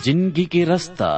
ज़िंदगी 0.00 0.44
के 0.52 0.64
रास्ता। 0.64 1.08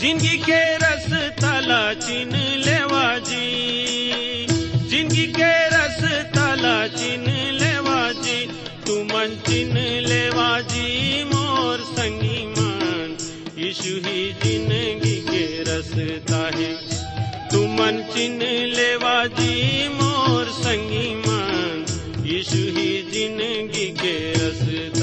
ज़िंदगी 0.00 0.36
के 0.38 0.60
रस 0.78 1.08
तला 1.40 1.82
चिन 1.94 2.32
लेवा 2.66 3.06
जी 3.28 4.46
ज़िंदगी 4.90 5.26
के 5.38 5.52
रस 5.74 6.00
तला 6.34 6.76
चिन 6.96 7.24
लेवा 7.60 8.00
जी 8.22 8.38
तू 8.86 8.94
मन 9.04 9.36
चिन 9.48 9.74
लेवा 10.08 10.50
जी 10.72 11.24
मोर 11.32 11.78
संगी 11.96 12.40
मन। 12.54 13.16
यीशु 13.58 13.94
ही 14.06 14.20
ज़िंदगी 14.42 15.16
के 15.30 15.44
रसता 15.70 16.42
है। 16.56 16.72
तू 17.50 17.66
मन 17.74 18.02
चिन 18.14 18.38
लेवा 18.76 19.16
जी 19.40 19.88
मोर 19.94 20.44
संगी 20.62 21.08
मन। 21.26 21.84
यीशु 22.26 22.62
ही 22.76 22.90
ज़िंदगी 23.12 23.88
के 24.00 24.16
रसता 24.32 24.97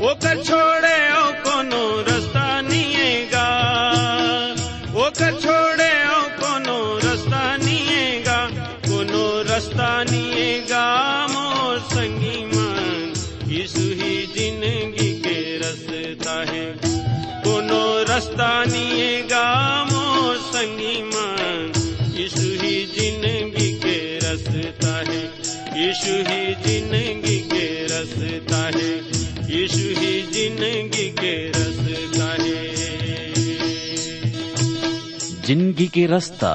वो 0.00 0.10
कर 0.22 0.42
छोड़े 0.44 0.96
ओ 1.12 1.22
कोनो 1.44 1.82
रास्ता 2.08 2.46
निएगा। 2.62 3.46
वो 4.94 5.06
कर 5.18 5.32
छोड़े 5.42 5.90
ओ 6.08 6.20
कोनो 6.40 6.76
रास्ता 7.04 7.40
निएगा। 7.56 8.38
कोनो 8.86 9.24
रास्ता 9.48 9.88
निएगा 10.10 10.84
मोर 11.32 11.78
संगी 11.92 12.44
मन। 12.52 13.12
यीशु 13.50 13.82
ही 14.00 14.14
ज़िंदगी 14.36 15.10
के 15.26 15.36
रास्ता 15.58 16.36
है। 16.50 16.64
कोनो 17.44 17.82
रास्ता 18.10 18.50
निएगा 18.64 19.44
मोर 19.90 20.36
संगी 20.54 20.96
मन। 21.10 21.72
यीशु 22.14 22.48
ही 22.62 22.76
ज़िंदगी 22.94 23.70
के 23.84 23.98
रास्ता 24.26 24.96
है। 25.10 25.22
यीशु 25.82 26.14
ही 26.30 26.54
ज़िंदगी 26.66 27.38
के 27.52 27.66
रास्ता 27.86 28.62
है। 28.78 28.96
यीशु 29.50 29.78
ही 29.98 30.10
ज़िंदगी 30.22 31.08
के 31.18 31.30
रास्ता 31.50 32.26
है। 32.32 32.64
ज़िंदगी 35.46 35.86
के 35.88 36.04
रास्ता। 36.06 36.50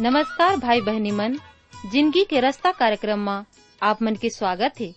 नमस्कार 0.00 0.56
भाई 0.56 0.80
बहनी 0.80 1.10
मन 1.10 1.38
ज़िंदगी 1.92 2.24
के 2.24 2.40
रास्ता 2.40 2.72
कार्यक्रम 2.72 3.30
में 3.30 3.44
आप 3.82 4.02
मन 4.02 4.14
के 4.14 4.30
स्वागत 4.30 4.80
है। 4.80 4.92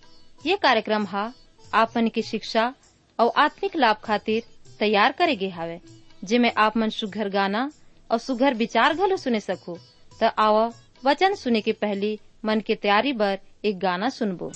ये 0.46 0.56
कार्यक्रम 0.58 1.06
हा 1.06 1.32
आप 1.74 1.98
मन 1.98 2.08
की 2.08 2.22
शिक्षा 2.24 2.74
और 3.20 3.32
आत्मिक 3.38 3.76
लाभ 3.76 4.02
खातिर 4.04 4.44
तैयार 4.80 5.12
करे 5.12 5.36
गे 5.36 5.50
हावे 5.50 5.80
जिमे 6.24 6.50
आप 6.58 6.78
मन 6.78 6.90
सुघर 6.90 7.30
गाना 7.30 7.70
और 8.10 8.20
सुघर 8.20 8.54
विचार 8.56 8.94
घलो 8.94 9.18
सुने 9.18 9.40
सको। 9.40 9.78
तो 10.12 10.28
आवा 10.42 10.72
वचन 11.06 11.36
सुने 11.36 11.62
के 11.62 11.72
पहली 11.72 12.20
मन 12.46 12.60
के 12.60 12.76
तैयारी 12.76 13.14
बर 13.14 13.40
एक 13.66 13.80
गाना 13.80 14.10
सुनबो। 14.10 14.52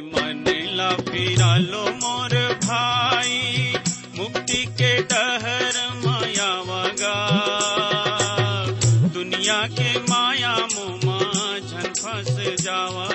मन 0.00 0.44
ला 0.48 1.56
लो 1.56 1.82
मोर 1.82 2.54
भाई, 2.54 3.74
मुक्ति 4.18 4.64
के 4.80 5.00
माया 6.06 6.60
वगा। 6.60 7.16
दुनिया 9.08 9.66
के 9.66 9.98
माया 9.98 10.56
मोमा 10.56 11.58
झन 11.58 11.92
जावागा 12.60 13.13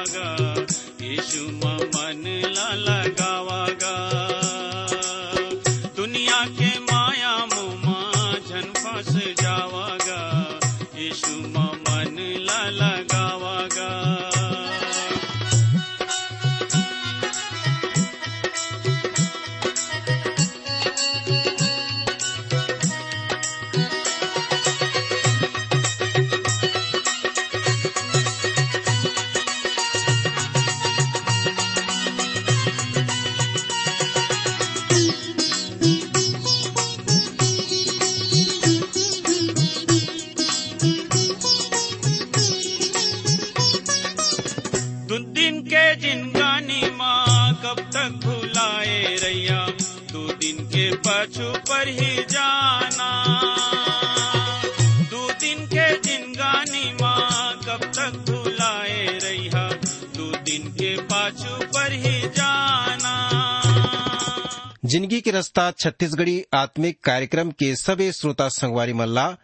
ज़िंदगी 64.86 65.22
के 65.22 65.32
रास्ता, 65.32 65.72
छत्तीसगढ़ी 65.72 66.46
आत्मिक 66.54 67.02
कार्यक्रम 67.04 67.52
के 67.52 67.76
सभी 67.76 68.12
श्रोता 68.12 68.50
संगवारी 68.50 68.94
मल्ला, 68.94 69.38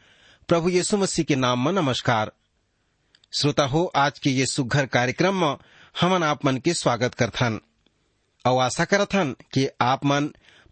प्रभु 0.48 0.70
यीशु 0.70 0.98
मसीह 0.98 1.26
के 1.26 1.36
नाम 1.36 1.66
में 1.66 1.72
नमस्कार। 1.72 2.32
श्रोता 3.40 3.66
हो, 3.66 3.92
आज 3.96 4.20
के 4.20 4.30
ये 4.30 4.46
सुघर 4.46 4.86
कार्यक्रम 4.86 5.36
में 5.36 5.58
हमन 6.02 6.24
आप 6.24 6.46
मन 6.46 6.58
के 6.58 6.74
स्वागत 6.74 7.14
करथन। 7.14 7.60
और 8.46 8.64
आशा 8.64 8.86
करथन 8.86 9.36
कि 9.54 9.70
आप 9.82 10.06
मन 10.06 10.26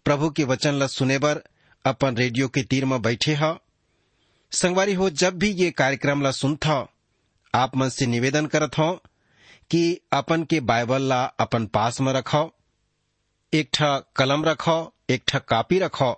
प्रभु 0.04 0.30
के 0.30 0.44
वचन 0.44 0.74
ल 0.74 0.86
सुने 0.86 1.18
बर 1.18 1.42
अपन 1.84 2.16
रेडियो 2.16 2.48
के 2.48 2.62
तीर 2.62 2.84
में 2.84 3.00
बैठे 3.02 3.34
ह। 3.34 3.56
संगवारी 4.52 4.94
हो, 4.94 5.08
जब 5.10 5.38
भी 5.38 5.50
ये 5.50 5.70
कार्यक्रम 5.70 6.22
ला 6.22 6.30
सुनथ, 6.30 6.66
आप 7.54 7.76
मन 7.76 7.88
से 7.88 8.06
निवेदन 8.06 8.46
करत 8.46 8.78
हो 8.78 8.92
कि 9.70 10.00
अपन 10.12 10.44
के 10.44 10.60
बाइबल 10.60 11.02
ला 11.02 11.22
अपन 11.40 11.66
पास 11.66 12.00
में 12.00 12.12
रखो 12.12 12.50
एक 13.52 13.68
ठा 13.74 13.98
कलम 14.16 14.44
रखो 14.44 14.76
एक 15.10 15.22
ठा 15.28 15.38
कापी 15.38 15.78
रखो 15.78 16.12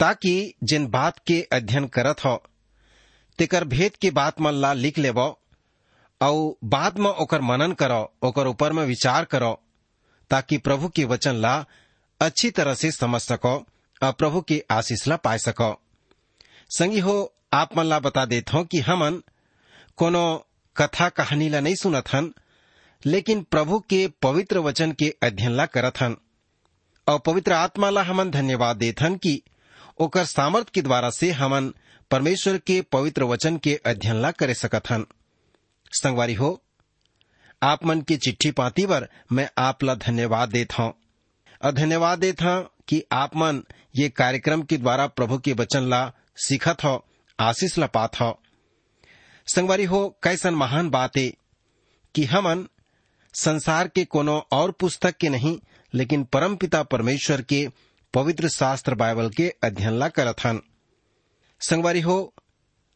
ताकि 0.00 0.32
जिन 0.64 0.86
बात 0.90 1.18
के 1.26 1.40
अध्ययन 1.52 1.86
करत 1.86 2.24
हो, 2.24 2.42
तेकर 3.38 3.64
भेद 3.64 3.96
के 3.96 4.10
बात 4.10 4.40
मन 4.40 4.54
ला 4.54 4.72
लिख 4.72 4.98
लेबो 4.98 5.26
और 6.20 6.54
बाद 6.64 6.98
में 6.98 7.10
ओकर 7.10 7.40
मनन 7.40 7.72
करो 7.72 8.02
ओकर 8.28 8.46
ऊपर 8.46 8.72
में 8.72 8.84
विचार 8.86 9.24
करो 9.24 9.52
ताकि 10.30 10.58
प्रभु 10.58 10.88
के 10.88 11.04
वचन 11.04 11.36
ला 11.42 11.54
अच्छी 12.20 12.50
तरह 12.50 12.74
से 12.74 12.90
समझ 12.92 13.20
सको 13.22 13.56
प्रभु 14.04 14.40
के 14.40 14.64
आशीष 14.70 15.08
ला 15.08 15.16
पाए 15.16 15.38
सको। 15.38 15.80
संगी 16.70 16.98
हो, 16.98 17.34
आप 17.52 17.76
मन 17.76 17.84
ला 17.84 17.98
बता 17.98 18.24
देत 18.24 18.44
कि 18.54 18.78
हमन 18.78 19.22
कोनो 19.96 20.46
कथा 20.76 21.08
कहानी 21.08 21.48
ला 21.48 21.60
नहीं 21.60 21.74
सुनत 21.74 22.08
हन, 22.12 22.34
लेकिन 23.06 23.42
प्रभु 23.42 23.80
के 23.80 24.08
पवित्र 24.22 24.58
वचन 24.58 24.92
के 24.92 25.14
अध्ययन 25.22 25.52
ला 25.52 25.66
करत 25.66 26.00
हन। 26.00 26.16
और 27.08 27.18
पवित्र 27.18 27.52
आत्मा 27.52 27.90
ला 27.90 28.02
हमन 28.02 28.30
धन्यवाद 28.30 28.76
देत 28.76 29.02
हन 29.02 29.16
कि 29.16 29.42
ओकर 29.98 30.24
सामर्थ 30.24 30.70
के 30.70 30.82
द्वारा 30.82 31.10
से 31.10 31.30
हमन 31.30 31.74
परमेश्वर 32.10 32.58
के 32.58 32.80
पवित्र 32.80 33.24
वचन 33.24 33.56
के 33.56 33.80
अध्ययन 33.86 34.16
ला 34.16 34.30
करे 34.30 34.54
सकत 34.54 34.82
हन। 34.90 35.06
संगवारी 35.92 36.34
हो, 36.34 36.62
आप 37.62 37.86
मन 37.86 38.00
की 38.00 38.16
चिट्ठी 38.16 38.50
पाती 38.50 38.86
पर 38.86 39.08
मैं 39.32 39.50
आप 39.58 39.84
ला 39.84 39.94
धन्यवाद 39.94 40.48
देत 40.48 40.78
हूँ। 40.78 40.94
और 41.64 41.72
धन्यवाद 41.72 42.18
देत 42.18 42.42
कि 42.90 43.04
आप 43.12 43.36
मन 43.36 43.62
ये 43.96 44.08
कार्यक्रम 44.08 44.62
के 44.62 44.76
द्वारा 44.76 45.06
प्रभु 45.06 45.38
के 45.38 45.52
वचन 45.52 45.82
ला 45.82 46.12
सीखत 46.36 46.76
हो, 46.84 47.04
आशीष 47.40 47.78
ला 47.78 47.86
पात 47.86 48.20
हो। 48.20 48.40
संगवारी 49.54 49.84
हो, 49.84 50.18
कैसन 50.22 50.54
महान 50.54 50.90
बात 50.90 51.16
है 51.16 51.32
कि 52.14 52.24
हमन 52.24 52.68
संसार 53.34 53.88
के 53.88 54.04
कोनो 54.04 54.46
और 54.52 54.70
पुस्तक 54.70 55.16
के 55.16 55.28
नहीं, 55.28 55.60
लेकिन 55.94 56.24
परम 56.24 56.56
पिता 56.56 56.82
परमेश्वर 56.82 57.42
के 57.42 57.68
पवित्र 58.14 58.48
शास्त्र 58.48 58.94
बाइबल 58.94 59.30
के 59.30 59.54
अध्ययन 59.64 59.92
ला 59.92 60.08
करत 60.08 60.36
हन। 60.44 60.60
संगवारी 61.60 62.00
हो 62.00 62.34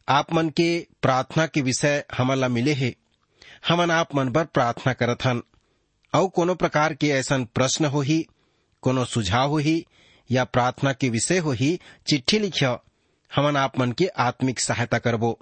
आप 0.09 0.33
मन 0.33 0.49
के 0.49 0.87
प्रार्थना 1.01 1.45
के 1.45 1.61
विषय 1.61 2.05
हमन 2.17 2.35
ला 2.35 2.47
मिले 2.47 2.73
है। 2.73 2.95
हमन 3.67 3.91
आप 3.91 4.15
मन 4.15 4.31
पर 4.31 4.45
प्रार्थना 4.45 4.93
करत 4.93 5.25
हन। 5.25 5.41
और 6.13 6.27
कोनो 6.27 6.55
प्रकार 6.55 6.93
के 6.93 7.07
ऐसा 7.09 7.37
प्रश्न 7.37 7.85
हो 7.85 8.01
ही 8.01 8.27
कोनो 8.85 9.05
सुझाव 9.05 9.49
हो 9.49 9.57
ही 9.57 9.85
या 10.29 10.43
प्रार्थना 10.43 10.93
के 10.93 11.09
विषय 11.09 11.37
हो 11.37 11.51
ही 11.51 11.79
चिट्ठी 12.07 12.39
लिखियो, 12.39 12.77
हमन 13.31 13.57
आप 13.57 13.79
मन 13.79 13.91
के 13.91 14.07
आत्मिक 14.07 14.59
सहायता 14.59 14.97
करबो। 14.99 15.37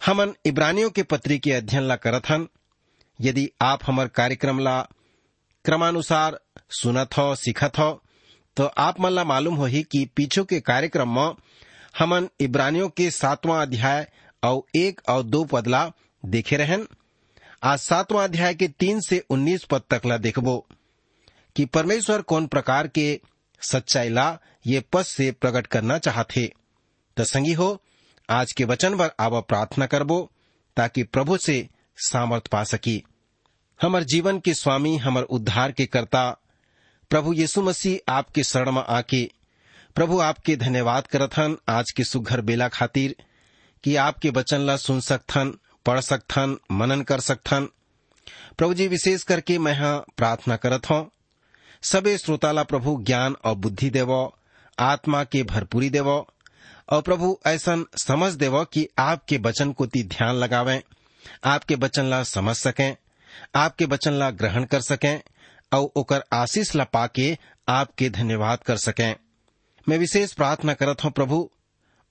हमन 0.00 0.34
इब्रानियों 0.46 0.90
के 0.90 1.02
पत्री 1.02 1.38
के 1.38 1.52
अध्ययन 1.52 1.82
ला 1.82 1.96
करत 1.96 2.28
हन। 2.28 2.46
यदि 3.18 3.48
आप 3.62 3.80
हमार 3.86 4.08
कार्यक्रम 4.08 4.58
ला 4.58 4.80
क्रमानुसार 5.64 6.40
सुनत 6.70 7.16
हो, 7.18 7.34
सीखत 7.34 7.78
हो 7.78 8.00
तो 8.56 8.64
आप 8.78 9.00
मन 9.00 9.10
ला 9.10 9.24
मालूम 9.24 9.54
होही 9.54 9.82
कि 9.82 10.04
पीछू 10.16 10.44
के 10.44 10.60
कार्यक्रम 10.60 11.14
में 11.18 11.34
हमन 11.98 12.28
इब्रानियों 12.40 12.88
के 12.88 13.10
सातवां 13.10 13.60
अध्याय 13.62 14.06
और 14.42 14.78
एक 14.78 15.00
और 15.08 15.22
दो 15.22 15.44
पदला 15.44 15.90
देखे 16.24 16.56
रहन। 16.56 16.86
आज 17.62 17.78
सातवां 17.78 18.24
अध्याय 18.24 18.54
के 18.54 18.68
तीन 18.68 19.00
से 19.00 19.18
उन्नीस 19.30 19.64
पद 19.64 19.82
तक 19.90 20.06
ला 20.06 20.16
देखबो। 20.18 20.66
कि 21.56 21.64
परमेश्वर 21.64 22.22
कौन 22.22 22.46
प्रकार 22.46 22.88
के 22.88 23.20
सच्चाई 23.60 24.08
ला, 24.08 24.38
ये 24.66 24.84
पद 24.92 25.02
से 25.02 25.32
प्रकट 25.32 25.66
करना 25.66 25.98
चाहते। 25.98 26.52
तो 27.16 27.24
संगी 27.24 27.52
हो, 27.52 27.82
आज 28.30 28.52
के 28.52 28.64
वचन 28.64 28.98
पर 28.98 29.10
आवा 29.20 29.40
प्रार्थना 29.40 29.86
करबो, 29.86 30.30
ताकि 30.76 31.02
प्रभु 31.02 31.36
से 31.36 31.68
सामर्थ 31.96 32.46
पा 32.46 32.64
सकी। 32.64 33.04
हमर 33.82 34.02
जीवन 34.02 34.38
के 34.38 34.54
स्वामी, 34.54 34.96
हमर 34.96 35.22
उद्धार 35.22 35.72
के 35.72 35.86
कर्ता, 35.86 36.36
प्रभु 37.10 37.32
यीशु 37.32 37.62
मसीह 37.62 38.12
आपके 38.12 38.42
शरण 38.42 38.72
में 38.72 38.82
आके, 38.88 39.30
प्रभु 39.94 40.20
आपके 40.20 40.56
धन्यवाद 40.56 41.06
करथन, 41.06 41.56
आज 41.68 41.90
के 41.90 42.04
सुघर 42.04 42.40
बेला 42.40 42.68
खातिर, 42.68 43.16
कि 43.84 43.96
आपके 43.96 44.30
वचन 44.30 44.60
ला 44.60 44.76
सुन 44.76 45.00
सकथन, 45.00 45.58
पढ़ 45.86 46.00
सकथन, 46.00 46.58
मनन 46.70 47.02
कर 47.02 47.20
सकथन। 47.20 47.68
प्रभु 48.58 48.74
जी, 48.74 48.88
विशेष 48.88 49.22
करके 49.22 49.58
मैं 49.58 49.74
हाँ 49.74 50.04
प्रार्थना 50.16 50.56
करत 50.56 50.90
हूँ 50.90 51.10
सबे 51.84 52.18
श्रोता 52.18 52.52
ला 52.52 52.62
प्रभु 52.62 52.96
ज्ञान 53.02 53.36
और 53.44 53.54
बुद्धि 53.54 53.90
देवो, 53.90 54.34
आत्मा 54.78 55.24
के 55.24 55.42
भरपूरी 55.42 55.90
देवो, 55.90 56.26
और 56.92 57.02
प्रभु 57.02 57.38
ऐसा 57.46 57.84
समझ 57.96 58.32
देवो 58.32 58.64
कि 58.64 58.88
आपके 58.98 59.38
वचन 59.38 59.72
को 59.72 59.86
ती 59.86 60.02
ध्यान 60.02 60.34
लगावें, 60.34 60.82
आपके 61.44 61.74
वचन 61.74 62.04
ला 62.04 62.22
समझ 62.22 62.56
सकें, 62.56 62.96
आपके 63.54 63.84
वचन 63.84 64.12
ला 64.12 64.30
ग्रहण 64.30 64.64
कर 64.64 64.80
सकें, 64.80 65.20
और 65.72 65.90
ओकर 65.96 66.24
आशीष 66.32 66.74
ला 66.74 66.84
पाके 66.84 67.38
आपके 67.68 68.10
धन्यवाद 68.10 68.58
कर 68.58 68.76
सकें। 68.76 69.14
मैं 69.88 69.98
विशेष 69.98 70.32
प्रार्थना 70.32 70.74
करत 70.74 71.04
हूँ 71.04 71.10
प्रभु 71.12 71.50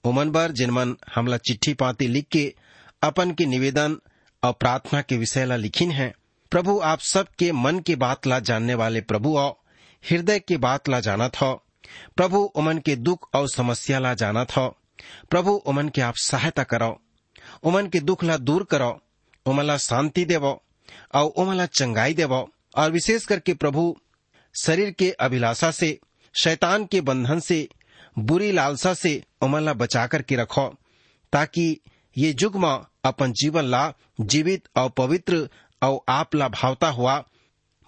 उमन 0.04 0.30
बर 0.30 0.52
जिनमन 0.52 0.96
हमला 1.14 1.36
चिट्ठी 1.36 1.74
पाती 1.74 2.06
लिख 2.06 2.28
के 2.28 2.54
अपन 3.02 3.30
के 3.30 3.46
निवेदन 3.46 3.98
और 4.42 4.52
प्रार्थना 4.52 5.02
के 5.02 5.16
विषय 5.16 5.44
ला 5.44 5.56
लिखिन 5.56 5.90
है, 5.90 6.14
प्रभु 6.50 6.80
आप 6.80 7.00
सबके 7.00 7.52
मन 7.52 7.78
की 7.78 7.96
बात 7.96 8.26
ला 8.26 8.38
जानने 8.38 8.74
वाले 8.74 9.00
प्रभु 9.00 9.36
और 9.38 9.63
हृदय 10.10 10.38
की 10.38 10.56
बात 10.56 10.88
ला 10.88 11.00
जाना 11.00 11.28
था। 11.28 11.54
प्रभु 12.16 12.38
उमन 12.38 12.78
के 12.78 12.96
दुख 12.96 13.28
और 13.34 13.48
समस्या 13.48 13.98
ला 13.98 14.14
जाना 14.14 14.44
था। 14.44 14.68
प्रभु 15.30 15.50
उमन 15.50 15.88
के 15.88 16.00
आप 16.00 16.14
सहायता 16.16 16.62
करो। 16.62 17.02
उमन 17.62 17.86
के 17.86 18.00
दुख 18.00 18.24
ला 18.24 18.36
दूर 18.36 18.64
करो। 18.64 19.00
उमन 19.46 19.64
ला 19.64 19.76
शांति 19.76 20.24
देवो 20.24 20.62
और 21.14 21.24
उमन 21.24 21.54
ला 21.54 21.66
चंगाई 21.66 22.14
देवो 22.14 22.50
और 22.76 22.90
विशेष 22.90 23.24
करके 23.24 23.54
प्रभु 23.54 23.96
शरीर 24.62 24.90
के 24.90 25.10
अभिलाषा 25.10 25.70
से, 25.70 25.98
शैतान 26.40 26.86
के 26.86 27.00
बंधन 27.00 27.40
से, 27.40 27.68
बुरी 28.18 28.52
लालसा 28.52 28.94
से 28.94 29.24
उमन 29.42 29.60
ला 29.60 29.72
बचा 29.72 30.06
करके 30.06 30.36
रखो, 30.36 30.74
ताकि 31.32 31.80
ये 32.18 32.36
युग 32.42 32.56
में 32.56 32.80
अपन 33.04 33.32
जीवन 33.32 33.64
ला 33.64 33.92
जीवित 34.20 34.68
और 34.76 34.90
पवित्र 34.90 35.48
और 35.82 36.00
आप 36.08 36.34
ला 36.34 36.48
भावता 36.48 36.88
हुआ 36.88 37.24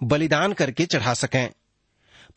बलिदान 0.03 0.53
करके 0.53 0.85
चढ़ा 0.85 1.13
सकें। 1.13 1.49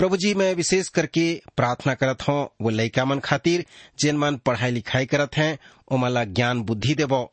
प्रभु 0.00 0.16
जी 0.16 0.32
मैं 0.34 0.54
विशेष 0.54 0.88
करके 0.88 1.22
प्रार्थना 1.56 1.94
करत 1.94 2.22
हूँ, 2.28 2.48
वो 2.60 2.70
लइका 2.70 3.04
मन 3.04 3.18
खातिर, 3.18 3.64
जिन 4.00 4.16
मन 4.16 4.36
पढ़ाई 4.36 4.70
लिखाई 4.70 5.06
करत 5.06 5.36
हैं 5.36 5.58
उमन 5.92 6.10
ला 6.10 6.22
ज्ञान 6.24 6.62
बुद्धि 6.62 6.94
देवो 6.94 7.32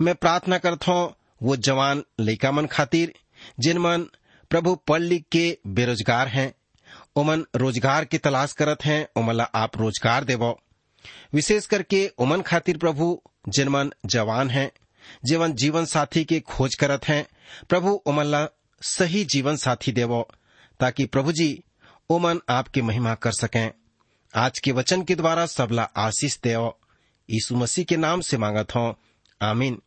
मैं 0.00 0.14
प्रार्थना 0.14 0.58
करत 0.58 0.86
हूँ, 0.88 1.12
वो 1.42 1.56
जवान 1.56 2.02
लइका 2.20 2.52
मन 2.52 2.66
खातिर, 2.66 3.12
जिन 3.60 3.78
मन 3.78 4.06
प्रभु 4.50 4.74
पढ़ 4.74 5.00
लिख 5.00 5.24
के 5.32 5.58
बेरोजगार 5.66 6.28
हैं 6.28 6.52
उमन 7.16 7.44
रोज़गार 7.56 8.04
की 8.04 8.18
तलाश 8.18 8.52
करत 8.52 8.84
हैं 8.84 9.06
उमन 9.16 9.34
ला 9.34 9.50
आप 9.54 9.76
रोज़गार 9.76 10.24
देवो 10.24 10.58
विशेष 11.34 11.66
करके 11.66 12.06
उमन 12.18 12.42
खातिर 12.42 12.78
प्रभु, 12.78 13.22
जिन 13.48 13.68
मन 13.68 13.92
जवान 14.06 14.50
हैं, 14.50 14.70
जीवन 15.24 15.52
जीवन 15.52 15.84
साथी 15.84 16.24
के 16.24 16.40
खोज 16.40 16.74
करत 16.74 17.08
हैं, 17.08 17.24
प्रभु 17.68 18.00
उमन 18.06 18.24
ला 18.24 18.46
सही 18.82 19.24
जीवन 19.24 19.56
साथी 19.58 19.92
देवो 19.92 20.28
ताकि 20.80 21.06
प्रभु 21.06 21.32
जी 21.32 21.64
उमन 22.10 22.40
आपकी 22.48 22.82
महिमा 22.82 23.14
कर 23.14 23.32
सकें। 23.32 23.70
आज 24.34 24.58
के 24.58 24.72
वचन 24.72 25.02
के 25.02 25.14
द्वारा 25.14 25.46
सबला 25.46 25.82
आशीष 25.82 26.38
देव 26.38 26.74
यीशु 27.30 27.56
मसीह 27.56 27.84
के 27.84 27.96
नाम 27.96 28.20
से 28.20 28.36
मांगत 28.36 28.74
हो। 28.74 28.98
आमीन। 29.42 29.82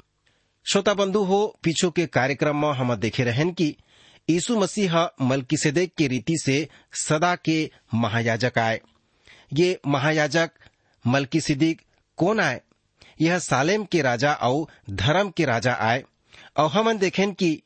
श्रोता 0.71 0.93
बंधु 0.93 1.23
हो, 1.23 1.59
पीछू 1.63 1.91
के 1.91 2.07
कार्यक्रम 2.07 2.61
में 2.61 2.73
हम 2.73 2.95
देखे 2.95 3.23
रहन 3.23 3.51
कि 3.51 3.75
यीशु 4.29 4.59
मसीह 4.59 5.05
मलकीसेदेक 5.21 5.95
की 5.97 6.07
रीति 6.07 6.37
से 6.37 6.69
सदा 6.93 7.35
के 7.35 7.71
महायाजक 7.93 8.57
आए। 8.57 8.81
ये 9.53 9.79
महायाजक 9.87 10.51
मलकीसिदिक 11.07 11.81
कौन 12.17 12.39
आए? 12.39 12.61
यह 13.21 13.39
सालेम 13.39 13.85
के 13.85 14.01
राजा 14.01 14.33
और 14.33 14.67
धर्म 14.89 15.29
के 15.29 15.45
राजा 15.45 15.73
आए। 15.73 16.03
और 16.57 16.69
हमन 16.69 16.97
देखें 16.97 17.33
कि 17.33 17.61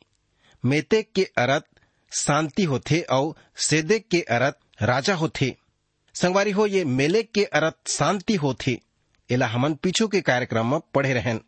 मेतेक 0.65 1.11
के 1.11 1.23
अरत 1.23 1.67
शांति 2.15 2.63
होथे 2.63 3.01
और 3.01 3.35
सेदेक 3.57 4.07
के 4.07 4.21
अरत 4.21 4.59
राजा 4.81 5.15
होथे। 5.15 5.55
संगवारी 6.13 6.51
हो, 6.51 6.67
ये 6.67 6.85
मेलेक 6.85 7.31
के 7.31 7.43
अरत 7.43 7.77
शांति 7.87 8.35
होथे। 8.35 8.79
एला 9.31 9.47
हमन 9.47 9.73
पीछू 9.73 10.07
के 10.07 10.21
कार्यक्रम 10.21 10.71
में 10.71 10.79
पढ़े 10.93 11.13
रहन। 11.13 11.41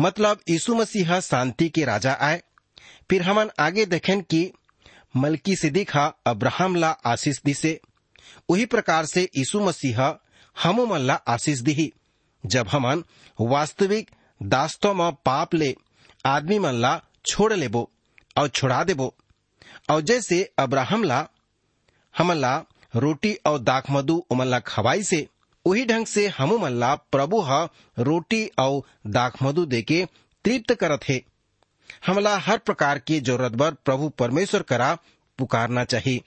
मतलब 0.00 0.40
यीशु 0.48 0.74
मसीह 0.74 1.20
शांति 1.20 1.68
के 1.68 1.84
राजा 1.84 2.12
आए। 2.20 2.42
फिर 3.10 3.22
हमन 3.22 3.50
आगे 3.58 3.86
देखें 3.86 4.22
कि 4.22 4.52
मलकी 5.16 5.56
सिद्दीक 5.56 6.14
अब्राहम 6.26 6.74
ला 6.74 6.90
आशीष 6.90 7.40
दिसे। 7.44 7.80
उही 8.48 8.66
प्रकार 8.66 9.06
से 9.06 9.28
यीशु 9.36 9.60
मसीह 9.60 10.14
हमो 10.62 10.86
मन 10.86 10.98
ला 10.98 11.14
आशीष 11.14 11.58
दी 11.58 11.92
जब 12.46 12.68
हमन 12.68 13.04
वास्तविक 13.40 14.10
दास्तों 14.42 14.94
में 14.94 15.12
पाप 15.12 15.54
ले 15.54 15.76
आदमी 16.26 16.58
मन 16.58 16.72
ला 16.72 17.02
छोड़ 17.26 17.52
लेबो 17.52 17.90
और 18.36 18.48
छुड़ा 18.48 18.84
देबो। 18.84 19.14
और 19.88 20.00
जैसे 20.00 20.42
अब्राहम 20.58 21.04
ला 21.04 21.26
हमन 22.14 22.36
ला 22.36 22.56
रोटी 22.94 23.32
और 23.46 23.58
दाख 23.58 23.90
मधु 23.90 24.16
उमन 24.30 24.46
ला 24.46 24.58
खवाई 24.58 25.02
से 25.02 25.26
वही 25.66 25.84
ढंग 25.84 26.06
से 26.06 26.26
हमू 26.28 26.58
प्रभु 27.12 27.40
ह, 27.40 27.68
रोटी 27.98 28.44
और 28.58 28.82
दाख 29.06 29.42
मधु 29.42 29.64
देके 29.66 30.04
तृप्त 30.44 30.74
करत 30.74 31.04
है। 31.08 31.20
हमला 32.06 32.36
हर 32.38 32.58
प्रकार 32.58 32.98
की 32.98 33.20
ज़रूरत 33.20 33.52
बर 33.52 33.74
प्रभु 33.84 34.08
परमेश्वर 34.08 34.62
करा 34.62 34.94
पुकारना 35.38 35.84
चाहिए। 35.84 36.20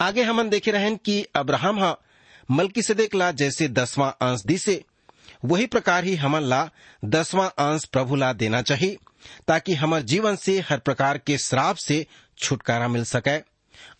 आगे 0.00 0.22
हमन 0.22 0.48
देखे 0.48 0.70
रहन 0.70 0.96
कि 0.96 1.24
अब्राहम 1.36 1.80
हा 1.80 1.96
मलकी 2.50 2.82
सदेक 2.82 3.14
ला 3.14 3.30
जैसे 3.32 3.68
दसवां 3.68 4.10
अंश 4.28 4.42
दिसे, 4.46 4.84
वही 5.44 5.66
प्रकार 5.66 6.04
ही 6.04 6.14
हमन 6.14 6.42
ला 6.42 6.68
दसवां 7.04 7.48
अंश 7.64 7.84
प्रभु 7.84 8.16
ला 8.16 8.32
देना 8.32 8.62
चाहिए, 8.62 8.98
ताकि 9.48 9.74
हमार 9.74 10.02
जीवन 10.02 10.36
से 10.36 10.58
हर 10.60 10.78
प्रकार 10.78 11.18
के 11.18 11.38
श्राप 11.38 11.76
से 11.76 12.06
छुटकारा 12.38 12.88
मिल 12.88 13.04
सके। 13.04 13.38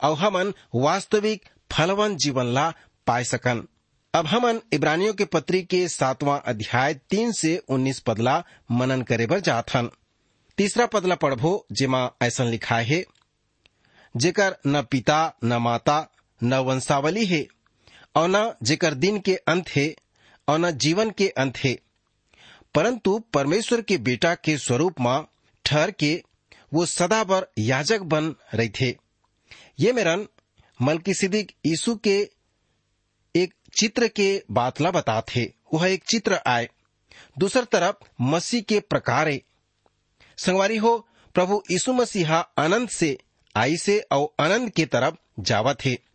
और 0.00 0.16
हमन 0.16 0.52
वास्तविक 0.75 1.45
फलवन 1.73 2.16
जीवन 2.16 2.47
ला 2.47 2.73
पाए 3.07 3.25
सकन। 3.25 3.66
अब 4.14 4.26
हमन 4.26 4.61
इब्रानियों 4.73 5.14
के 5.14 5.25
पत्री 5.25 5.62
के 5.62 5.88
सातवां 5.88 6.40
अध्याय 6.40 6.95
तीन 6.95 7.33
से 7.33 7.57
उन्नीस 7.69 8.00
पदला 8.00 8.45
मनन 8.71 9.02
करे 9.02 9.26
बर 9.26 9.40
जाथन। 9.40 9.90
तीसरा 10.59 10.87
पदला 10.87 11.14
पढ़बो, 11.14 11.66
जेमा 11.73 12.11
ऐसा 12.23 12.45
लिखा 12.45 12.76
है, 12.76 13.05
जेकर 14.16 14.57
न 14.66 14.83
पिता, 14.83 15.35
न 15.45 15.52
माता, 15.52 16.09
न 16.43 16.55
वंशावली 16.55 17.26
है, 17.26 17.47
और 18.16 18.28
न 18.28 18.52
जेकर 18.62 18.95
दिन 18.95 19.21
के 19.21 19.35
अंत 19.37 19.69
है, 19.69 19.95
और 20.49 20.59
न 20.59 20.71
जीवन 20.71 21.11
के 21.11 21.28
अंत 21.28 21.59
है, 21.59 21.78
परंतु 22.75 23.19
परमेश्वर 23.19 23.81
के 23.81 23.99
बेटा 23.99 24.35
के 24.35 24.59
स्वरूप 24.59 25.00
में 25.00 25.25
ठहर 25.64 25.90
के 25.90 26.23
वो 26.75 26.87
सदा 26.87 27.25
भर 27.25 27.46
याजक 27.58 28.00
बन 28.00 28.35
रहे 28.54 28.68
थे। 28.68 28.96
ये 29.80 29.92
मेरन 29.92 30.28
मलकी 30.82 31.14
सिद्दीक 31.14 31.52
यीशु 31.66 31.96
के 31.96 32.30
एक 33.37 33.54
चित्र 33.78 34.08
के 34.08 34.42
बातला 34.50 34.90
बताते। 34.90 35.54
वह 35.75 35.90
एक 35.90 36.04
चित्र 36.04 36.40
आए। 36.46 36.68
दूसर 37.38 37.64
तरफ़ 37.64 37.96
मसीह 38.20 38.62
के 38.62 38.80
प्रकार। 38.80 39.40
संगवारी 40.38 40.76
हो, 40.76 41.08
प्रभु 41.35 41.62
यीशु 41.70 41.92
मसीहा 41.92 42.38
आनंद 42.58 42.88
से, 42.88 43.18
आई 43.56 43.76
से 43.76 44.00
और 44.00 44.35
आनंद 44.40 44.70
के 44.70 44.87
तरफ़ 44.87 45.14
जावा 45.40 45.75
थे 45.75 46.06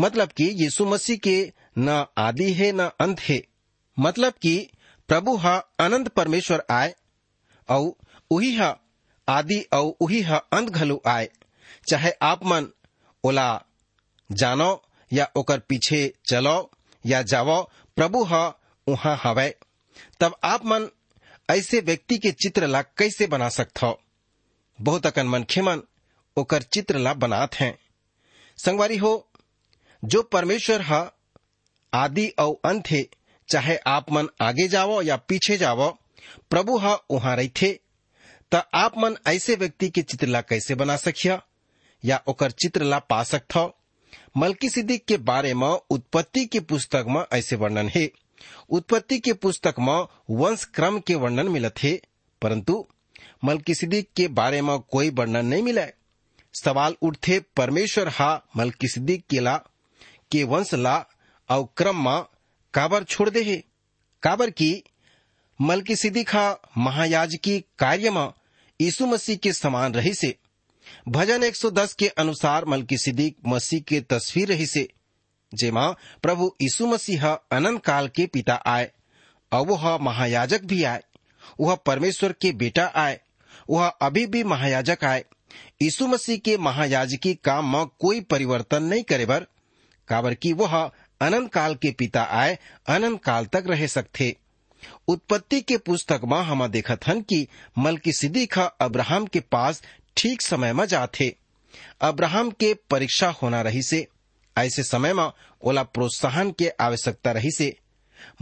मतलब 0.00 0.28
कि 0.28 0.44
यीशु 0.44 0.86
मसीह 0.86 1.16
के 1.16 1.52
न 1.78 2.06
आदि 2.18 2.52
है, 2.52 2.72
न 2.72 2.80
अंत 3.00 3.20
है। 3.20 3.42
मतलब 3.98 4.32
कि 4.32 4.70
प्रभु 5.08 5.36
हा 5.36 5.56
अनंत 5.56 6.08
परमेश्वर 6.08 6.64
आए 6.70 6.94
और 7.68 7.92
उही 8.30 8.56
हा 8.56 8.80
आदि 9.28 9.60
और 9.72 9.94
उही 10.00 10.20
हा 10.22 10.36
अंत 10.52 10.70
घलो 10.70 11.02
आए। 11.06 11.28
चाहे 11.90 12.10
आप 12.22 12.44
मन 12.44 12.66
ओला 13.24 13.48
जानो 14.30 14.70
या 15.12 15.28
ओकर 15.36 15.58
पीछे 15.58 16.12
चलो 16.30 16.70
या 17.06 17.22
जावो, 17.22 17.60
प्रभु 17.96 18.24
हा 18.24 18.46
उहा 18.86 19.14
हवे। 19.22 19.54
तब 20.20 20.36
आप 20.44 20.66
मन 20.66 20.88
ऐसे 21.50 21.80
व्यक्ति 21.80 22.18
के 22.18 22.30
चित्र 22.32 22.66
ला 22.66 22.82
कैसे 22.82 23.26
बना 23.26 23.48
सकते 23.48 23.86
हो 23.86 24.00
बहुत 24.78 25.06
अकन 25.06 25.26
मनखे 25.26 25.62
मन 25.62 25.82
ओकर 26.36 26.62
चित्र 26.62 26.98
ला 26.98 27.14
बनात 27.14 27.54
हैं। 27.54 27.78
संगवारी 28.58 28.96
हो, 28.96 29.28
जो 30.04 30.22
परमेश्वर 30.22 30.82
ह 30.82 31.10
आदि 31.92 32.26
और 32.38 32.68
अंत 32.68 32.90
है 32.90 33.02
चाहे 33.48 33.76
आप 33.76 34.10
मन 34.12 34.28
आगे 34.40 34.68
जावो 34.68 35.02
या 35.02 35.16
पीछे 35.16 35.56
जावो, 35.56 35.88
प्रभु 36.50 36.78
ह 36.78 36.92
उहाँ 37.10 37.36
रहिथे। 37.36 37.78
त 38.54 38.68
आप 38.74 38.98
मन 38.98 39.16
ऐसे 39.26 39.54
व्यक्ति 39.56 39.90
के 39.90 40.02
चित्र 40.02 40.26
ला 40.26 40.40
कैसे 40.40 40.74
बना 40.74 40.96
सकिया 40.96 41.42
या 42.04 42.22
ओकर 42.26 42.50
चित्र 42.50 42.82
ला 42.82 42.98
पा 42.98 43.22
सकथो 43.24 43.74
मलकी 44.36 44.70
सिद्दीक 44.70 45.04
के 45.04 45.16
बारे 45.16 45.54
में, 45.54 45.80
उत्पत्ति 45.90 46.46
के 46.46 46.60
पुस्तक 46.60 47.04
में 47.08 47.24
ऐसे 47.32 47.56
वर्णन 47.56 47.88
है। 47.88 48.10
उत्पत्ति 48.70 49.18
के 49.18 49.32
पुस्तक 49.32 49.74
में 49.78 50.06
वंश 50.30 50.64
क्रम 50.64 50.98
के 50.98 51.14
वर्णन 51.14 51.48
मिलत 51.48 51.74
है। 51.82 52.00
परंतु 52.42 52.86
मलकी 53.44 53.74
सिद्दीक 53.74 54.10
के 54.16 54.28
बारे 54.28 54.62
में 54.62 54.78
कोई 54.78 55.10
वर्णन 55.10 55.46
नहीं 55.46 55.62
मिला 55.62 55.86
सवाल 56.62 56.96
उठते 57.02 57.40
परमेश्वर 57.56 58.08
हा 58.08 58.42
मलकी 58.56 58.88
सिद्दीक 58.88 59.26
के 59.30 59.40
ला, 59.40 59.56
के 60.32 60.44
वंश 60.44 60.74
ला 60.74 61.06
और 61.50 61.68
क्रम 61.76 62.10
में 62.10 62.22
काबर 62.74 63.04
छोड़ 63.04 63.30
दे 63.30 63.42
है? 63.42 63.64
काबर 64.22 64.50
की 64.50 64.84
मलकी 65.60 65.96
सिद्दीक 65.96 66.30
हा 66.30 66.58
महायाजकी 66.78 67.60
कार्य 67.60 68.10
में 68.10 68.32
यीशु 68.80 69.06
मसीह 69.06 69.36
के 69.36 69.52
समान 69.52 69.94
रही 69.94 70.14
से। 70.14 70.36
भजन 71.08 71.42
110 71.42 71.94
के 71.94 72.08
अनुसार 72.08 72.64
मलकी 72.64 72.98
सिद्दीक 72.98 73.36
मसीह 73.46 73.80
के 73.80 74.00
तस्वीर 74.00 74.48
रही 74.48 74.66
से। 74.66 74.88
जेमा, 75.54 75.90
प्रभु 76.22 76.54
यीशु 76.62 76.86
मसीह 76.86 77.28
अनंत 77.28 77.84
काल 77.84 78.08
के 78.08 78.26
पिता 78.26 78.54
आए, 78.54 78.90
और 79.52 79.66
वह 79.66 79.98
महायाजक 79.98 80.62
भी 80.64 80.84
आए। 80.84 81.02
वह 81.60 81.74
परमेश्वर 81.74 82.32
के 82.32 82.52
बेटा 82.52 82.92
आए, 82.94 83.20
वह 83.70 83.86
अभी 83.86 84.26
भी 84.26 84.44
महायाजक 84.44 84.98
आए। 85.04 85.24
यीशु 85.82 86.06
मसीह 86.06 86.38
के 86.38 86.56
महायाजकी 86.56 87.34
काम 87.34 87.76
में 87.76 87.86
कोई 87.86 88.20
परिवर्तन 88.20 88.82
नहीं 88.82 89.02
करे 89.02 89.26
बर 89.26 89.46
काबर 90.08 90.34
की 90.34 90.52
वह 90.52 90.90
अनंत 91.20 91.52
काल 91.52 91.74
के 91.74 91.90
पिता 91.90 92.22
आए, 92.22 92.58
अनंत 92.86 93.22
काल 93.22 93.46
तक 93.46 93.64
रह 93.66 93.86
सकते। 93.86 94.36
उत्पत्ति 95.08 95.60
के 95.60 95.76
पुस्तक 95.76 96.20
में 96.24 96.38
हम 96.38 96.66
देखत 96.66 97.06
हन 97.06 97.20
कि 97.22 97.46
मलकी 97.78 98.12
सिद्दीक 98.12 98.58
अब्राहम 98.58 99.26
के 99.26 99.40
पास 99.40 99.82
ठीक 100.16 100.42
समय 100.42 100.72
में 100.72 100.84
जाते 100.86 101.34
अब्राहम 102.02 102.50
के 102.50 102.74
परीक्षा 102.90 103.28
होना 103.42 103.60
रही 103.62 103.82
से 103.82 104.06
ऐसे 104.56 104.82
समय 104.82 105.12
में 105.14 105.30
ओला 105.62 105.82
प्रोत्साहन 105.82 106.50
के 106.58 106.68
आवश्यकता 106.80 107.32
रही 107.32 107.50
से 107.50 107.76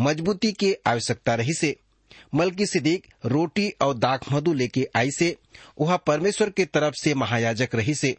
मजबूती 0.00 0.52
के 0.52 0.76
आवश्यकता 0.86 1.34
रही 1.34 1.54
से 1.54 1.76
मलकी 2.34 2.66
सिद्दीक 2.66 3.06
रोटी 3.26 3.68
और 3.82 3.94
दाख 3.94 4.32
मधु 4.32 4.52
लेके 4.52 4.86
आई 4.96 5.10
से 5.10 5.36
वह 5.80 5.96
परमेश्वर 5.96 6.50
के 6.50 6.64
तरफ़ 6.64 6.94
से 7.02 7.14
महायाजक 7.14 7.74
रही 7.74 7.94
से 7.94 8.16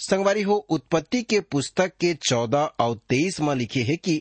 संगवारी 0.00 0.42
हो, 0.42 0.54
उत्पत्ति 0.54 1.22
के 1.22 1.40
पुस्तक 1.40 1.92
के 2.00 2.12
चौदह 2.28 2.70
और 2.80 2.96
तेईस 3.08 3.40
में 3.40 3.54
लिखे 3.54 3.82
है 3.82 3.96
कि 3.96 4.20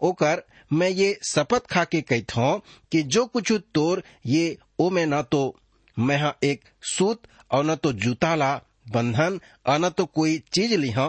ओकर 0.00 0.42
मैं 0.72 0.88
ये 0.88 1.18
शपथ 1.28 1.66
खा 1.66 1.84
के 1.84 2.00
कहता 2.00 2.56
कि 2.92 3.02
जो 3.02 3.26
कुछ 3.26 3.52
तोर 3.52 4.02
ये 4.26 4.58
ओ 4.78 4.90
में 4.90 5.06
न 5.06 5.22
तो 5.22 5.56
मैं 5.98 6.32
एक 6.44 6.64
सूत 6.82 7.22
और 7.50 7.64
न 7.64 7.74
तो 7.74 7.92
जूता 7.92 8.34
ला 8.34 8.54
बंधन 8.88 9.40
और 9.66 9.78
न 9.78 9.88
तो 9.88 10.06
कोई 10.06 10.38
चीज़ 10.38 10.74
लिह 10.74 11.08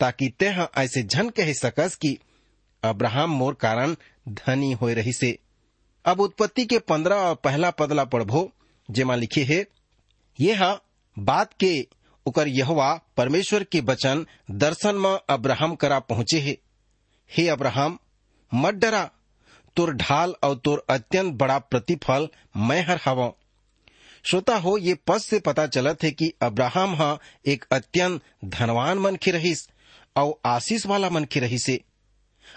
ताकि 0.00 0.28
तेह 0.38 0.68
ऐसे 0.78 1.02
झन 1.02 1.28
कह 1.28 1.52
सकस 1.52 1.94
कि 1.94 2.18
अब्राहम 2.82 3.30
मोर 3.30 3.54
कारण 3.54 3.96
धनी 4.28 4.72
हो 4.72 4.88
रही 4.88 5.12
से 5.12 5.38
अब 6.04 6.20
उत्पत्ति 6.20 6.64
के 6.66 6.78
पंद्रह 6.78 7.16
और 7.16 7.34
पहला 7.34 7.70
पदला 7.70 8.04
पढ़बो 8.04 8.50
जेमा 8.90 9.14
लिखे 9.14 9.42
है, 9.44 9.66
ये 10.40 10.54
हा 10.54 10.80
बात 11.18 11.52
के 11.60 11.88
उकर 12.26 12.48
यहवा 12.48 13.00
परमेश्वर 13.16 13.64
के 13.64 13.80
वचन 13.80 14.26
दर्शन 14.50 14.94
में 14.94 15.18
अब्राहम 15.28 15.74
करा 15.74 15.98
पहुँचे 15.98 16.40
है। 16.40 16.56
हे 17.30 17.48
अब्राहम 17.48 17.98
मत 18.54 18.74
डरा। 18.74 19.10
तोर 19.76 19.94
ढाल 19.94 20.34
और 20.42 20.54
तोर 20.54 20.84
अत्यंत 20.90 21.34
बड़ा 21.34 21.58
प्रतिफल 21.58 22.28
मैं 22.56 22.82
हर 22.82 23.00
हवा। 23.04 23.32
श्रोता 24.24 24.56
हो, 24.56 24.78
ये 24.78 24.94
पद 24.94 25.18
से 25.18 25.38
पता 25.38 25.66
चलत 25.66 26.02
है 26.02 26.10
कि 26.10 26.32
अब्राहम 26.42 26.94
हा 26.94 27.18
एक 27.46 27.64
अत्यंत 27.72 28.20
धनवान 28.44 28.98
मन 28.98 29.16
की 29.16 29.30
रहीस 29.30 29.68
और 30.16 30.40
आशीष 30.44 30.86
वाला 30.86 31.10
मन 31.10 31.24
की 31.24 31.40
रही 31.40 31.58
से 31.58 31.80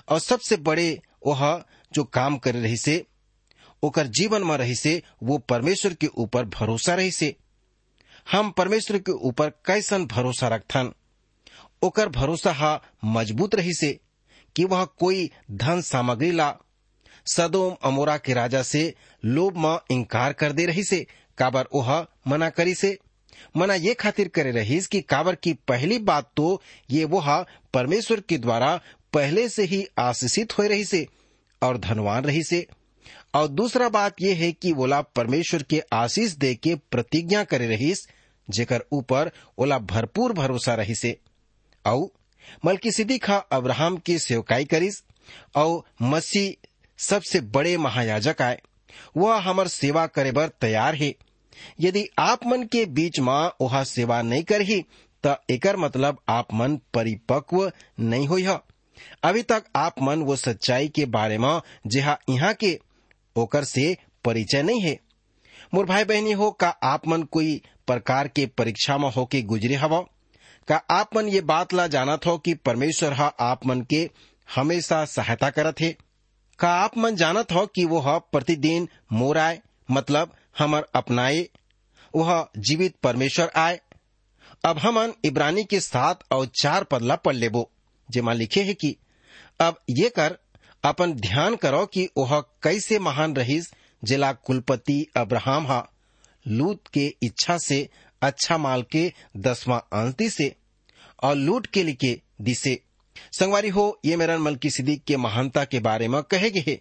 और 0.09 0.19
सबसे 0.19 0.57
बड़े 0.57 1.01
वह 1.27 1.63
जो 1.93 2.03
काम 2.03 2.37
कर 2.37 2.55
रही 2.55 2.77
से 2.77 3.05
ओकर 3.83 4.07
जीवन 4.07 4.43
में 4.43 4.57
रही 4.57 4.75
से 4.75 5.03
वो 5.23 5.37
परमेश्वर 5.37 5.93
के 5.93 6.07
ऊपर 6.07 6.45
भरोसा 6.45 6.95
रही 6.95 7.11
से 7.11 7.35
हम 8.31 8.51
परमेश्वर 8.51 8.99
के 8.99 9.11
ऊपर 9.11 9.49
कैसन 9.49 10.05
भरोसा 10.05 10.47
रखथन? 10.47 10.91
ओकर 11.81 12.09
भरोसा 12.09 12.51
हा 12.51 12.81
मज़बूत 13.05 13.55
रही 13.55 13.73
से 13.73 13.99
कि 14.55 14.63
वह 14.63 14.85
कोई 14.85 15.29
धन 15.51 15.81
सामग्री 15.81 16.31
ला। 16.31 16.55
सदोम 17.25 17.75
अमोरा 17.83 18.17
के 18.17 18.33
राजा 18.33 18.61
से 18.61 18.93
लोभ 19.25 19.57
में 19.57 19.77
इंकार 19.91 20.33
कर 20.33 20.51
दे 20.51 20.65
रही 20.65 20.83
से, 20.83 21.05
काबर 21.37 21.65
ओह 21.73 22.05
मना 22.27 22.49
करी 22.49 22.75
से। 22.75 22.97
मना 23.57 23.73
ये 23.73 23.93
खातिर 23.93 24.27
करे 24.27 24.51
रहीस 24.51 24.87
कि 24.87 25.01
काबर 25.01 25.35
की 25.35 25.53
पहली 25.53 25.97
बात 25.99 26.31
तो 26.37 26.61
ये 26.91 27.05
वह 27.05 27.45
परमेश्वर 27.73 28.19
के 28.19 28.37
द्वारा 28.37 28.79
पहले 29.13 29.49
से 29.49 29.63
ही 29.63 29.85
आशीषित 29.97 30.57
हो 30.57 30.63
रही 30.63 30.85
से 30.85 31.07
और 31.61 31.77
धनवान 31.77 32.23
रही 32.23 32.43
से। 32.43 32.67
और 33.35 33.47
दूसरा 33.47 33.89
बात 33.89 34.21
यह 34.21 34.37
है 34.37 34.51
कि 34.51 34.71
ओला 34.71 35.01
परमेश्वर 35.01 35.63
के 35.63 35.81
आशीष 35.93 36.31
दे 36.31 36.55
के 36.55 36.75
प्रतिज्ञा 36.75 37.43
करे 37.43 37.67
रहीस, 37.67 38.07
जेकर 38.49 38.83
ऊपर 38.91 39.31
ओला 39.57 39.79
भरपूर 39.79 40.33
भरोसा 40.33 40.75
रही 40.75 40.95
से। 40.95 41.19
औ 41.87 42.05
मलकी 42.65 43.17
खा 43.17 43.37
अब्राहम 43.37 43.97
की 43.97 44.19
सेवकाई 44.19 44.65
करीस 44.65 45.03
और 45.55 45.83
मसीह 46.01 46.67
सबसे 46.97 47.41
बड़े 47.41 47.77
महायाजक 47.77 48.41
आए। 48.41 48.61
वह 49.17 49.39
हमर 49.39 49.67
सेवा 49.67 50.07
करे 50.07 50.31
बर 50.31 50.47
तैयार 50.47 50.95
है। 50.95 51.15
यदि 51.79 52.07
आप 52.19 52.45
मन 52.45 52.63
के 52.63 52.85
बीच 52.85 53.19
माँ 53.19 53.55
वह 53.61 53.83
सेवा 53.83 54.21
नहीं 54.21 54.43
करही 54.43 54.81
तो 55.23 55.35
एकर 55.49 55.77
मतलब 55.77 56.19
आप 56.29 56.53
मन 56.53 56.77
परिपक्व 56.93 57.71
नहीं 57.99 58.27
हुई 58.27 58.43
है 58.43 58.59
अभी 59.23 59.41
तक 59.41 59.63
आप 59.75 59.95
मन 60.01 60.21
वो 60.21 60.35
सच्चाई 60.35 60.87
के 60.87 61.05
बारे 61.05 61.37
में 61.37 61.61
जेहा 61.87 62.17
यहाँ 62.29 62.53
के, 62.53 62.79
ओकर 63.35 63.63
से 63.63 63.97
परिचय 64.23 64.63
नहीं 64.63 64.81
है। 64.81 64.99
मोर 65.73 65.85
भाई 65.85 66.03
बहनी 66.03 66.31
हो, 66.31 66.51
का 66.51 66.69
आप 66.69 67.07
मन 67.07 67.23
कोई 67.23 67.61
प्रकार 67.87 68.27
के 68.27 68.45
परीक्षा 68.45 68.97
में 68.97 69.11
होके 69.11 69.41
गुजरे 69.41 69.75
हवा? 69.75 70.05
का 70.67 70.75
आप 70.75 71.15
मन 71.15 71.27
ये 71.29 71.41
बात 71.41 71.73
ला 71.73 71.87
जानत 71.87 72.25
हो 72.25 72.37
कि 72.37 72.53
परमेश्वर 72.53 73.13
हा 73.13 73.25
आप 73.39 73.65
मन 73.65 73.81
के 73.81 74.09
हमेशा 74.55 75.05
सहायता 75.05 75.49
करत 75.49 75.81
है। 75.81 75.95
का 76.59 76.69
आप 76.69 76.97
मन 76.97 77.15
जानत 77.15 77.51
हो 77.51 77.65
कि 77.65 77.85
वो 77.85 78.01
प्रतिदिन 78.19 78.89
मोर 79.13 79.37
आए 79.37 79.61
मतलब 79.91 80.35
हमर 80.57 80.87
अपनाए 80.95 81.49
वह 82.15 82.47
जीवित 82.57 82.95
परमेश्वर 82.95 83.51
आए। 83.55 83.79
अब 84.65 84.77
हमन 84.77 85.13
इब्रानी 85.25 85.63
के 85.63 85.79
साथ 85.79 86.15
और 86.31 86.45
चार 86.45 86.83
पदला 86.83 87.15
पढ़ 87.15 87.35
लेबो 87.35 87.71
जेमा 88.11 88.33
लिखे 88.33 88.63
है 88.63 88.73
कि, 88.73 88.95
अब 89.59 89.79
ये 89.89 90.09
कर, 90.09 90.37
अपन 90.83 91.13
ध्यान 91.13 91.55
करो 91.55 91.85
कि 91.85 92.09
वह 92.17 92.39
कैसे 92.39 92.99
महान 92.99 93.35
रहीस, 93.35 93.73
जिला 94.03 94.33
कुलपति 94.33 95.05
अब्राहम 95.17 95.67
हा 95.67 95.91
लूत 96.47 96.87
के 96.93 97.15
इच्छा 97.23 97.57
से 97.57 97.89
अच्छा 98.21 98.57
माल 98.57 98.83
के 98.83 99.13
दसवां 99.37 99.79
अंश 99.79 100.33
से 100.33 100.55
और 101.23 101.35
लूट 101.35 101.67
के 101.67 101.83
लिखे 101.83 102.21
दिसे। 102.41 102.79
संगवारी 103.39 103.69
हो, 103.69 103.99
ये 104.05 104.15
मेरा 104.15 104.37
मलकी 104.37 104.69
सिद्दीक 104.69 105.03
के 105.03 105.17
महानता 105.17 105.65
के 105.65 105.79
बारे 105.79 106.07
में 106.07 106.23
कहे 106.23 106.49
गए 106.49 106.79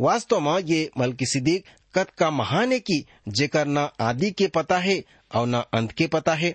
वास्तव 0.00 0.40
में 0.40 0.62
ये 0.62 0.90
मलकी 0.98 1.26
सिद्दीक 1.26 1.64
कत 1.94 2.10
का 2.10 2.30
महान 2.30 2.72
है 2.72 2.80
कि 2.80 3.04
जेकर 3.28 3.66
न 3.66 3.88
आदि 4.00 4.30
के 4.30 4.46
पता 4.46 4.78
है 4.78 5.04
और 5.34 5.46
न 5.46 5.62
अंत 5.74 5.92
के 5.92 6.06
पता 6.06 6.34
है। 6.34 6.54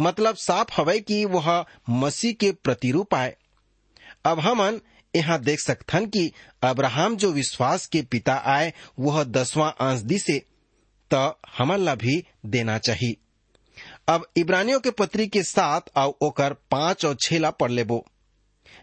मतलब 0.00 0.36
साफ़ 0.36 0.80
हवे 0.80 1.00
कि 1.00 1.24
वह 1.24 1.64
मसीह 1.90 2.32
के 2.32 2.52
प्रतिरूप 2.52 3.14
आए। 3.14 3.36
अब 4.24 4.40
हमन 4.40 4.80
यहाँ 5.16 5.40
देख 5.40 5.60
सकथन 5.60 6.06
कि 6.06 6.32
अब्राहम 6.62 7.16
जो 7.16 7.32
विश्वास 7.32 7.86
के 7.86 8.02
पिता 8.02 8.34
आए, 8.34 8.72
वह 8.98 9.24
दसवां 9.24 9.70
अंश 9.70 10.00
दिसे, 10.00 10.42
त 11.14 11.36
हमन 11.58 11.78
ला 11.78 11.94
भी 11.94 12.24
देना 12.46 12.78
चाहिए। 12.78 13.16
अब 14.08 14.26
इब्रानियों 14.36 14.80
के 14.80 14.90
पत्री 14.90 15.26
के 15.26 15.42
साथ 15.42 15.98
ओकर 15.98 16.52
पाँच 16.70 17.04
और 17.04 17.16
छेला 17.24 17.50
पढ़ 17.50 17.70
लेबो। 17.70 18.04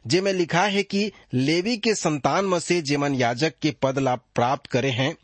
जेमे 0.07 0.33
लिखा 0.33 0.63
है 0.63 0.83
कि 0.83 1.11
लेवी 1.33 1.77
के 1.77 1.93
संतान 1.95 2.45
में 2.45 2.59
से 2.59 2.81
जेमन 2.81 3.15
याजक 3.15 3.53
के 3.61 3.71
पद 3.71 3.99
ला 3.99 4.15
प्राप्त 4.15 4.67
करे 4.67 4.89
हैं, 4.89 5.15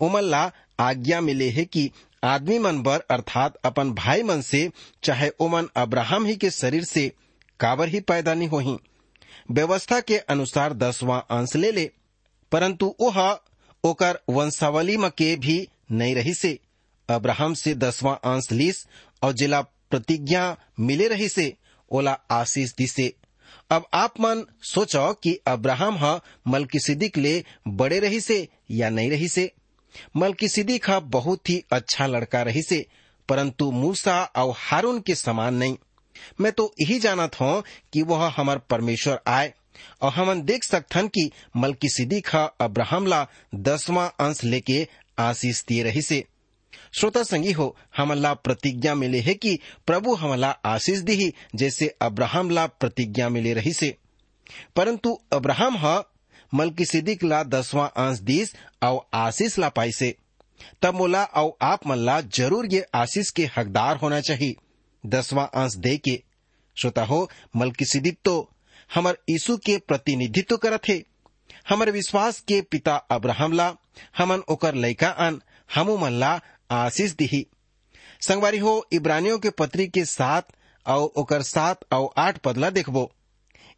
उमन 0.00 0.22
ला 0.22 0.50
आज्ञा 0.80 1.20
मिले 1.20 1.48
है 1.48 1.64
कि 1.64 1.90
आदमी 2.24 2.58
मन 2.58 2.82
बर, 2.82 3.00
अर्थात 3.10 3.56
अपन 3.64 3.92
भाई 3.92 4.22
मन 4.22 4.40
से, 4.40 4.70
चाहे 5.02 5.30
ओमन 5.40 5.68
अब्राहम 5.76 6.26
ही 6.26 6.36
के 6.36 6.50
शरीर 6.50 6.84
से 6.84 7.10
काबर 7.60 7.88
ही 7.88 8.00
पैदा 8.00 8.34
नहीं 8.34 8.48
होही। 8.48 8.76
व्यवस्था 9.50 10.00
के 10.00 10.18
अनुसार 10.18 10.72
दसवां 10.72 11.20
अंश 11.30 11.56
ले 11.56 11.72
ले, 11.72 11.90
परंतु 12.52 12.94
ओह 13.00 13.20
ओकर 13.84 14.18
वंशावली 14.28 14.96
में 14.96 15.10
के 15.10 15.34
भी 15.36 15.68
नहीं 15.90 16.14
रही 16.14 16.34
से। 16.34 16.58
अब्राहम 17.12 17.54
से 17.54 17.74
दसवां 17.74 18.14
अंश 18.32 18.52
लीस 18.52 18.86
और 19.22 19.32
जिला 19.32 19.60
प्रतिज्ञा 19.60 20.56
मिले 20.80 21.08
रही 21.08 21.28
से 21.28 21.56
ओला 21.90 22.18
आशीष 22.30 22.72
दिसे 22.72 23.12
अब 23.70 23.84
आप 23.94 24.20
मन 24.20 24.44
सोचो 24.62 25.12
कि 25.12 25.38
अब्राहम 25.46 25.98
ह 26.02 26.20
मलकिसिदिक 26.48 27.18
ले 27.18 27.44
बड़े 27.68 27.98
रही 27.98 28.20
से 28.20 28.48
या 28.70 28.90
नहीं 28.90 29.10
रही 29.10 29.28
से। 29.28 29.52
मलकी 30.16 30.18
मलकिसिदिक 30.18 30.90
ह 30.90 31.00
बहुत 31.00 31.50
ही 31.50 31.64
अच्छा 31.72 32.06
लड़का 32.06 32.42
रही 32.42 32.62
से, 32.62 32.86
परंतु 33.28 33.70
मूसा 33.70 34.22
और 34.36 34.54
हारून 34.56 35.00
के 35.00 35.14
समान 35.14 35.54
नहीं। 35.54 35.76
मैं 36.40 36.52
तो 36.52 36.74
यही 36.80 36.98
जानत 36.98 37.40
हूँ 37.40 37.62
कि 37.92 38.02
वह 38.02 38.26
हमार 38.36 38.58
परमेश्वर 38.58 39.20
आए 39.26 39.54
और 40.02 40.12
हमन 40.12 40.42
देख 40.42 40.64
सकथन 40.64 41.08
कि 41.08 41.30
मलकी 41.56 41.88
सिद्दीक 41.88 42.28
ह 42.34 42.44
अब्राहम 42.60 43.06
ला 43.06 43.26
दसवां 43.54 44.08
अंश 44.26 44.44
लेके 44.44 44.88
आशीष 45.18 45.64
दिए 45.64 45.82
रही 45.82 46.02
से। 46.02 46.24
श्रोता 46.92 47.22
संगी 47.22 47.52
हो, 47.52 47.76
हमला 47.96 48.32
प्रतिज्ञा 48.34 48.94
मिले 48.94 49.20
है 49.20 49.34
कि 49.34 49.58
प्रभु 49.86 50.14
हमला 50.14 50.50
आशीष 50.64 50.98
दी 50.98 51.32
जैसे 51.54 51.86
अब्राहम 52.02 52.50
ला 52.50 52.66
प्रतिज्ञा 52.66 53.28
मिले 53.28 53.54
रही 53.54 53.72
से। 53.72 53.96
परंतु 54.76 55.18
अब्राहम 55.32 55.76
ह 55.76 56.02
मलकी 56.52 56.84
सिद्दीक 56.84 57.22
ला 57.24 57.42
दसवां 57.42 57.88
अंश 57.98 58.18
दीस 58.20 58.54
और 58.82 59.00
आशीष 59.14 59.58
ला 59.58 59.68
पाई 59.68 59.92
से। 59.92 60.14
तब 60.82 60.94
मोला 60.94 61.22
और 61.24 61.56
आप 61.62 61.86
मल्ला 61.86 62.20
ज़रूर 62.20 62.66
ये 62.66 62.84
आशीष 62.94 63.30
के 63.30 63.48
हकदार 63.56 63.96
होना 63.96 64.20
चाहिए। 64.20 64.54
दसवां 65.04 65.46
अंश 65.54 65.74
दे 65.76 65.96
के, 65.98 66.22
श्रोता 66.76 67.04
हो 67.04 67.30
मलकी 67.56 67.84
सिद्दीक 67.84 68.18
तो 68.24 68.50
हमर 68.94 69.18
यीशु 69.30 69.56
के 69.56 69.76
प्रतिनिधित्व 69.78 70.56
करत 70.56 70.88
हे। 70.88 71.02
हमर 71.68 71.90
विश्वास 71.90 72.40
के 72.40 72.60
पिता 72.62 72.96
अब्राहम 73.10 73.52
ला, 73.52 73.74
हमन 74.18 74.42
ओकर 74.48 74.74
लैका 74.74 75.08
अन, 75.08 75.40
हमू 75.74 75.96
मन 75.96 76.12
ला 76.12 76.40
आशीष 76.72 77.12
दिही। 77.12 77.46
संगवारी 78.20 78.58
हो, 78.58 78.86
इब्रानियों 78.92 79.38
के 79.38 79.50
पत्री 79.50 79.86
के 79.88 80.04
सात 80.04 80.48
और 80.86 81.12
ओकर 81.16 81.42
सात 81.42 81.80
और 81.92 82.08
आठ 82.16 82.38
पदला 82.38 82.70
देखबो। 82.70 83.10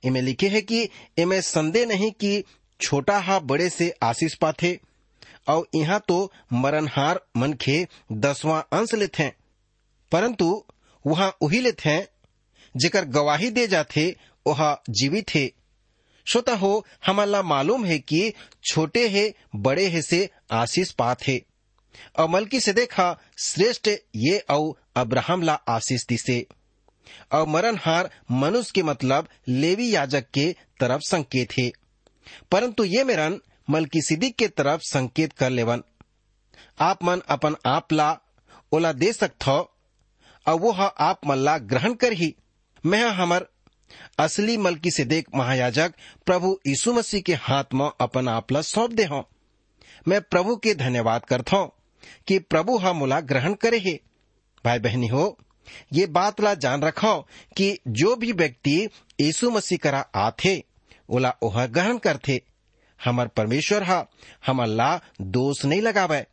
इमे 0.04 0.20
लिखे 0.20 0.48
है 0.48 0.60
कि 0.60 0.88
इमे 1.18 1.40
संदेह 1.42 1.86
नहीं 1.86 2.10
कि 2.10 2.44
छोटा 2.80 3.18
हा 3.18 3.38
बड़े 3.40 3.68
से 3.68 3.92
आशीष 4.02 4.34
पाथे 4.34 4.78
और 5.48 5.66
यहाँ 5.74 6.02
तो 6.08 6.32
मरनहार 6.52 7.20
मनखे 7.36 7.86
दसवां 8.12 8.60
अंश 8.72 8.94
लेते 8.94 9.22
हैं 9.22 9.36
परंतु 10.12 10.64
वहाँ 11.04 11.36
उही 11.40 11.60
लेते 11.60 11.90
जेकर 12.74 13.04
गवाही 13.04 13.50
दे 13.50 13.66
जाते 13.66 14.16
वह 14.46 14.76
जीवित 14.90 15.34
है। 15.34 15.50
श्रोता 16.26 16.54
हो 16.56 16.86
हमारा 17.06 17.42
मालूम 17.42 17.84
है 17.84 17.98
कि 17.98 18.32
छोटे 18.64 19.08
है, 19.08 19.34
बड़े 19.56 19.86
है 19.88 20.02
से 20.02 20.28
आशीष 20.52 20.90
पात 20.92 21.26
है 21.26 21.40
और 22.18 22.28
मलकी 22.28 22.60
से 22.60 22.72
देखा 22.72 23.18
श्रेष्ठ 23.38 23.88
ये 24.16 24.44
औ 24.50 24.72
अब्राहम 24.96 25.42
ला 25.42 25.54
आशीष 25.68 26.06
दिसे। 26.06 26.46
और 27.32 27.46
मरणहार 27.48 28.10
मनुष्य 28.30 28.72
के 28.74 28.82
मतलब 28.82 29.28
लेवी 29.48 29.94
याजक 29.94 30.24
के 30.34 30.56
तरफ़ 30.80 31.00
संकेत 31.00 31.52
है। 31.58 31.70
परंतु 32.52 32.84
ये 32.84 33.04
मेरन 33.04 33.40
मलकी 33.70 34.02
सिद्दीक 34.02 34.36
के 34.36 34.48
तरफ़ 34.48 34.80
संकेत 34.80 35.32
कर 35.32 35.50
लेवन। 35.50 35.82
आप 36.80 37.04
मन 37.04 37.20
अपन 37.28 37.56
आप 37.66 37.92
ला 37.92 38.18
ओला 38.72 38.92
दे 38.92 39.12
सकथ 39.12 39.48
और 39.48 40.54
वो 40.54 40.72
हा 40.72 40.86
आप 40.86 41.26
मन 41.26 41.36
ला 41.36 41.58
ग्रहण 41.58 41.94
कर 41.94 42.12
ही। 42.12 42.34
मैं 42.86 43.04
हमर 43.10 43.46
असली 44.18 44.56
मलकी 44.56 44.90
से 44.90 45.04
देख 45.04 45.26
महायाजक 45.34 45.94
प्रभु 46.26 46.58
यीशु 46.66 46.92
मसीह 46.92 47.20
के 47.20 47.34
हाथ 47.34 47.64
में 47.74 47.90
अपन 48.00 48.28
आप 48.28 48.52
ला 48.52 48.62
सौंप 48.62 48.90
दे 48.90 49.04
हूँ। 49.04 49.24
मैं 50.08 50.20
प्रभु 50.20 50.56
के 50.56 50.74
धन्यवाद 50.74 51.24
करता 51.24 51.56
हूँ 51.56 51.70
कि 52.26 52.38
प्रभु 52.38 52.78
हा 52.78 52.92
मोला 52.92 53.20
ग्रहण 53.20 53.54
करे 53.54 53.78
है। 53.78 53.98
भाई 54.64 54.78
बहनी 54.78 55.06
हो, 55.06 55.38
ये 55.92 56.06
बात 56.06 56.40
ला 56.40 56.54
जान 56.54 56.82
रखो 56.82 57.20
कि 57.56 57.78
जो 57.88 58.16
भी 58.16 58.32
व्यक्ति 58.32 58.88
यीशु 59.20 59.50
मसीह 59.50 59.78
करा 59.78 60.00
आथे 60.14 60.62
ओला 61.08 61.34
ओह 61.42 61.66
ग्रहण 61.66 61.98
करथे। 61.98 62.40
हमर 63.04 63.26
परमेश्वर 63.26 63.82
हा 63.82 64.06
हमर 64.46 64.66
ला 64.66 65.00
दोष 65.20 65.64
नहीं 65.64 65.82
लगावे। 65.82 66.24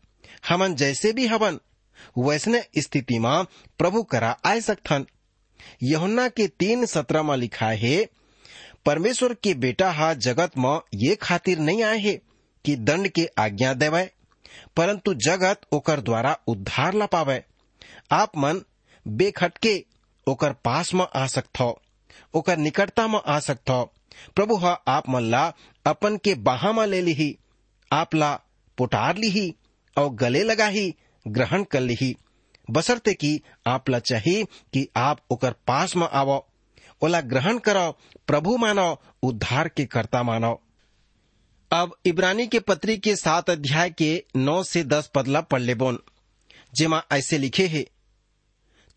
हमन 0.50 0.76
जैसे 0.76 1.14
भी 1.14 1.28
हवन, 1.28 1.60
वैसने 2.18 2.64
स्थिति 2.78 3.20
में 3.20 3.44
प्रभु 3.78 4.04
करा 4.04 4.38
आए 4.46 4.62
सकथन। 4.62 5.06
यहुन्ना 5.84 6.28
के 6.28 6.48
तीन 6.48 6.86
सत्रह 6.86 7.24
में 7.24 7.36
लिखा 7.38 7.68
है, 7.68 8.10
परमेश्वर 8.86 9.34
के 9.34 9.54
बेटा 9.54 9.92
हा 9.92 10.14
जगत 10.14 10.52
में 10.58 10.80
ये 10.96 11.16
खातिर 11.16 11.60
नहीं 11.60 11.84
आए 11.84 12.00
है 12.00 12.14
कि 12.66 12.76
दंड 12.76 13.08
के 13.08 13.26
आज्ञा 13.38 13.74
देवे। 13.74 14.10
परंतु 14.78 15.14
जगत 15.14 15.62
ओकर 15.72 16.02
द्वारा 16.02 16.38
उद्धार 16.48 16.94
ला 16.94 17.06
पावे। 17.06 17.44
आप 18.12 18.32
मन 18.38 18.62
बेखटके 19.08 19.86
ओकर 20.28 20.54
पास 20.54 20.94
में 20.94 21.08
आ 21.16 21.28
सकथो, 21.28 21.82
ओकर 22.34 22.58
निकटता 22.58 23.08
में 23.08 23.20
आ 23.28 23.40
सकथो। 23.40 23.84
प्रभु 24.36 24.56
हा 24.56 24.72
आप 24.88 25.10
मन 25.10 25.22
ला 25.22 25.54
अपन 25.86 26.18
के 26.18 26.36
बाहा 26.36 26.72
में 26.72 26.86
ले 26.88 27.02
लीही, 27.02 27.38
आप 27.92 28.16
ला 28.16 28.40
पुटार 28.78 29.18
लीही 29.18 29.56
और 29.98 30.10
गले 30.10 30.44
लगा 30.44 30.68
ही 30.68 30.96
ग्रहण 31.28 31.64
कर 31.64 31.80
लीही। 31.80 32.16
बसरते 32.72 33.14
कि 33.14 33.42
आप 33.68 33.90
ला 33.90 34.00
चाहिए 34.00 34.44
कि 34.44 34.88
आप 34.96 35.20
ओकर 35.30 35.52
पास 35.52 35.96
में 35.96 36.08
आवो। 36.14 36.48
ओला 37.02 37.22
ग्रहण 37.22 37.58
करो, 37.58 37.92
प्रभु 38.28 38.58
मानो, 38.58 39.02
उद्धार 39.24 39.68
के 39.68 39.86
कर्ता 39.86 40.24
मानो। 40.24 40.62
अब 41.72 41.96
इब्रानी 42.06 42.46
के 42.48 42.60
पत्री 42.60 42.98
के 42.98 43.16
सात 43.16 43.50
अध्याय 43.50 43.90
के 43.90 44.24
नौ 44.36 44.62
से 44.64 44.84
दस 44.84 45.10
पदला 45.16 45.42
पढ़ 45.42 45.62
ले 45.62 45.76
बोन। 45.76 46.00
जेमा 46.74 47.02
ऐसे 47.12 47.38
लिखे 47.38 47.68
है 47.68 47.86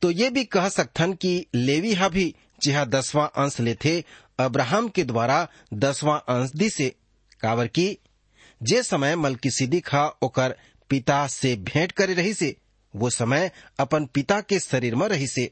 तो 0.02 0.10
ये 0.10 0.30
भी 0.30 0.44
कह 0.44 0.68
सकथन 0.68 1.12
कि 1.12 1.46
लेवी 1.54 1.92
हा 1.94 2.08
भी 2.08 2.34
जिहा 2.62 2.84
दसवां 2.84 3.26
अंश 3.36 3.60
लेथे, 3.60 4.04
अब्राहम 4.38 4.88
के 4.88 5.04
द्वारा 5.04 5.46
दसवां 5.74 6.18
अंश 6.28 6.50
दिसे। 6.50 6.88
काबर 7.40 7.66
की 7.68 7.86
जे 8.60 8.82
समय 8.82 9.16
मलकी 9.16 9.50
सिद्दीक 9.50 9.88
हा 9.88 10.06
ओकर 10.22 10.56
पिता 10.90 11.26
से 11.26 11.54
भेंट 11.64 11.92
करे 11.92 12.14
रही 12.14 12.34
से 12.34 12.54
वो 12.94 13.10
समय 13.10 13.50
अपन 13.78 14.06
पिता 14.06 14.40
के 14.40 14.58
शरीर 14.60 14.94
में 14.94 15.08
रही 15.08 15.26
से 15.26 15.50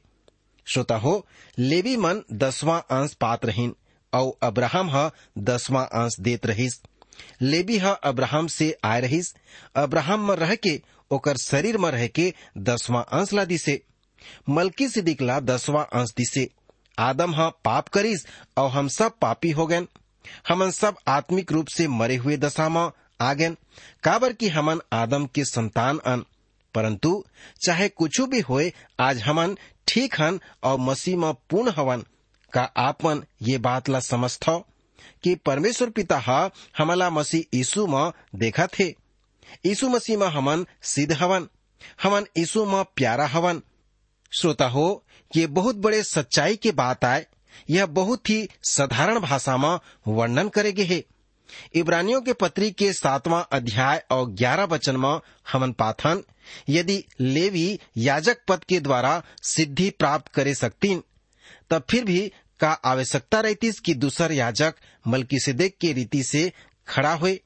श्रोता 0.66 0.96
हो, 0.96 1.26
लेवी 1.58 1.96
मन 1.96 2.22
दसवां 2.32 2.80
अंश 2.90 3.14
पात 3.14 3.44
रहीन 3.44 3.74
और 4.12 4.32
अब्राहम 4.42 4.90
हा 4.90 5.10
दसवां 5.38 5.86
अंश 5.94 6.20
देत 6.20 6.46
रहीस। 6.46 6.82
लेवी 7.42 7.78
हा 7.78 7.90
अब्राहम 7.90 8.46
से 8.46 8.76
आय 8.84 9.00
रहीस। 9.00 9.34
अब्राहम 9.76 10.28
में 10.28 10.36
रह 10.36 10.54
के 10.54 10.82
ओकर 11.10 11.36
शरीर 11.36 11.78
में 11.78 11.90
रह 11.90 12.06
के 12.06 12.34
दसवां 12.58 13.02
अंश 13.02 13.32
ला 13.32 13.44
दिसे। 13.44 13.82
मलकी 14.48 14.88
सिद्दीक 14.88 15.22
ला 15.22 15.40
दसवां 15.40 15.84
अंश 15.84 16.10
दिसे। 16.16 16.48
आदम 16.98 17.34
हा 17.34 17.48
पाप 17.48 17.88
करीस 17.88 18.26
और 18.56 18.70
हम 18.70 18.88
सब 18.88 19.18
पापी 19.18 19.50
हो 19.50 19.66
गए 19.66 19.86
हमन 20.48 20.70
सब 20.70 20.96
आत्मिक 21.08 21.52
रूप 21.52 21.66
से 21.66 21.88
मरे 21.88 22.16
हुए 22.16 22.36
दशा 22.36 22.68
में 22.68 22.90
आ 23.20 23.34
गए 23.34 23.50
काबर 24.02 24.32
की 24.32 24.48
हमन 24.48 24.80
आदम 24.92 25.26
के 25.26 25.44
संतान 25.44 25.98
अन। 25.98 26.24
परंतु, 26.74 27.24
चाहे 27.66 27.88
कुछ 27.88 28.20
भी 28.20 28.40
होए, 28.40 28.72
आज 29.00 29.22
हमन 29.22 29.58
ठीक 29.88 30.20
हन 30.20 30.40
और 30.62 30.78
मसीह 30.78 31.16
में 31.16 31.34
पूर्ण 31.34 31.70
हवन। 31.70 32.04
का 32.52 32.62
आपन 32.76 33.24
ये 33.42 33.58
बात 33.58 33.88
ला 33.88 34.00
समझथो 34.00 34.66
कि 35.22 35.34
परमेश्वर 35.34 35.90
पिता 35.90 36.18
हा 36.18 36.50
हमला 36.78 37.10
मसीह 37.10 37.56
यीशु 37.56 37.86
में 37.86 38.12
देखा 38.34 38.66
थे 38.66 38.94
यीशु 39.66 39.88
मसीह 39.88 40.18
में 40.18 40.26
हमन 40.26 40.66
सिद्ध 40.82 41.12
हवन, 41.12 41.48
हमन 42.02 42.26
यीशु 42.38 42.64
में 42.64 42.84
प्यारा 42.96 43.26
हवन। 43.26 43.62
श्रोता 44.40 44.68
हो, 44.68 45.04
ये 45.36 45.46
बहुत 45.46 45.76
बड़े 45.76 46.02
सच्चाई 46.02 46.56
के 46.56 46.72
बात 46.72 47.04
आए। 47.04 47.26
यह 47.70 47.86
बहुत 47.86 48.30
ही 48.30 48.48
साधारण 48.62 49.18
भाषा 49.18 49.56
में 49.56 49.78
वर्णन 50.08 50.48
करेगे 50.48 50.84
है। 50.84 51.04
इब्रानियों 51.74 52.20
के 52.20 52.32
पत्री 52.32 52.70
के 52.70 52.92
सातवां 52.92 53.42
अध्याय 53.52 54.04
और 54.10 54.26
ग्यारह 54.26 54.64
वचन 54.64 54.96
में 54.96 55.20
हमन 55.52 55.72
पाथन, 55.72 56.22
यदि 56.68 57.04
लेवी 57.20 57.80
याजक 57.96 58.38
पद 58.48 58.64
के 58.64 58.80
द्वारा 58.80 59.22
सिद्धि 59.42 59.90
प्राप्त 59.90 60.32
करे 60.32 60.54
सकतीन, 60.54 61.02
तब 61.70 61.84
फिर 61.90 62.04
भी 62.04 62.32
का 62.62 62.70
आवश्यकता 62.84 63.40
रहती 63.40 63.72
कि 63.84 63.94
दूसर 63.94 64.32
याजक 64.32 64.74
मलकी 65.06 65.38
सिद्दीक 65.40 65.76
की 65.80 65.92
रीति 65.92 66.22
से 66.22 66.52
खड़ा 66.88 67.12
हुए 67.14 67.40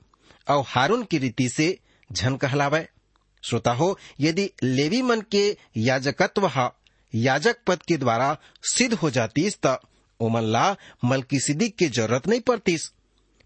और 0.51 0.65
हारून 0.67 1.03
की 1.03 1.19
रीति 1.19 1.49
से 1.49 1.77
झन 2.11 2.37
कहलावे। 2.37 2.87
श्रोता 3.43 3.73
हो, 3.73 3.99
यदि 4.21 4.51
लेवी 4.63 5.03
मन 5.03 5.21
के 5.31 5.45
याजकत्व 5.79 6.51
याजक 7.13 7.57
पद 7.67 7.83
के 7.83 7.97
द्वारा 7.97 8.37
सिद्ध 8.65 8.95
हो 8.95 9.11
जाती 9.11 9.51
त 9.65 9.79
ओमन 10.21 10.43
ला 10.43 10.65
मलकी 11.05 11.39
सिद्दीक 11.41 11.77
की 11.77 11.87
ज़रूरत 11.89 12.27
नहीं 12.29 12.41
पड़ती 12.41 12.77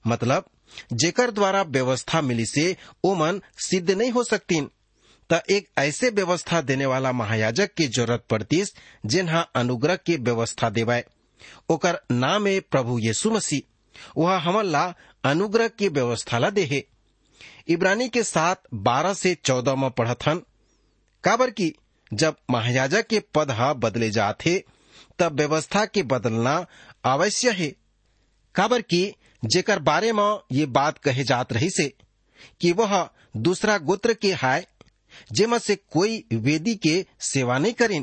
मतलब 0.05 0.45
जेकर 0.93 1.31
द्वारा 1.31 1.63
व्यवस्था 1.69 2.21
मिली 2.21 2.45
से 2.47 2.77
ओमन 3.05 3.41
सिद्ध 3.59 3.91
नहीं 3.91 4.11
हो 4.11 4.25
सकती 4.25 4.61
त 5.31 5.43
एक 5.51 5.69
ऐसे 5.79 6.11
व्यवस्था 6.11 6.61
देने 6.61 6.87
वाला 6.87 7.13
महायाजक 7.13 7.75
की 7.77 7.87
ज़रूरत 7.89 8.25
पड़ती 8.31 8.63
जिन्हा 9.07 9.41
अनुग्रह 9.55 9.97
की 9.97 10.17
व्यवस्था 10.21 10.71
देवाए 10.71 11.05
ओकर 11.69 11.99
नाम 12.11 12.47
है 12.47 12.61
प्रभु 12.61 12.99
यीशु 12.99 13.31
मसीह। 13.31 13.61
वह 14.17 14.37
हमन 14.39 14.67
ला 14.67 14.95
अनुग्रह 15.25 15.69
की 15.69 15.89
व्यवस्था 15.89 16.39
ला 16.39 16.51
दे 16.51 16.85
इब्रानी 17.69 18.09
के 18.09 18.23
साथ 18.23 18.57
बारह 18.75 19.15
से 19.15 19.35
चौदह 19.35 19.75
में 19.75 19.91
पढ़त 19.91 20.27
हन 20.27 20.43
काबर 21.25 21.51
की 21.51 21.73
जब 22.13 22.37
महायाजक 22.51 23.07
के 23.07 23.21
पद 23.35 23.51
हा 23.51 23.73
बदले 23.75 24.11
जाते 24.11 24.65
तब 25.19 25.37
व्यवस्था 25.37 25.85
के 25.87 26.03
बदलना 26.03 26.55
अवश्य 27.05 27.51
है। 27.51 27.69
काबर 28.55 28.83
की 28.83 29.03
जेकर 29.45 29.79
बारे 29.79 30.13
में 30.13 30.39
ये 30.53 30.67
बात 30.67 30.99
कहे 30.99 31.25
जात 31.25 31.53
रही 31.53 31.71
से 31.71 31.93
कि 32.61 32.73
वह 32.73 33.09
दूसरा 33.37 33.77
गोत्र 33.79 34.15
के 34.15 34.33
हाय, 34.33 34.67
जेमा 35.33 35.59
से 35.59 35.77
कोई 35.77 36.25
वेदी 36.33 36.75
के 36.77 37.05
सेवा 37.21 37.59
नहीं 37.59 37.73
करें 37.73 38.03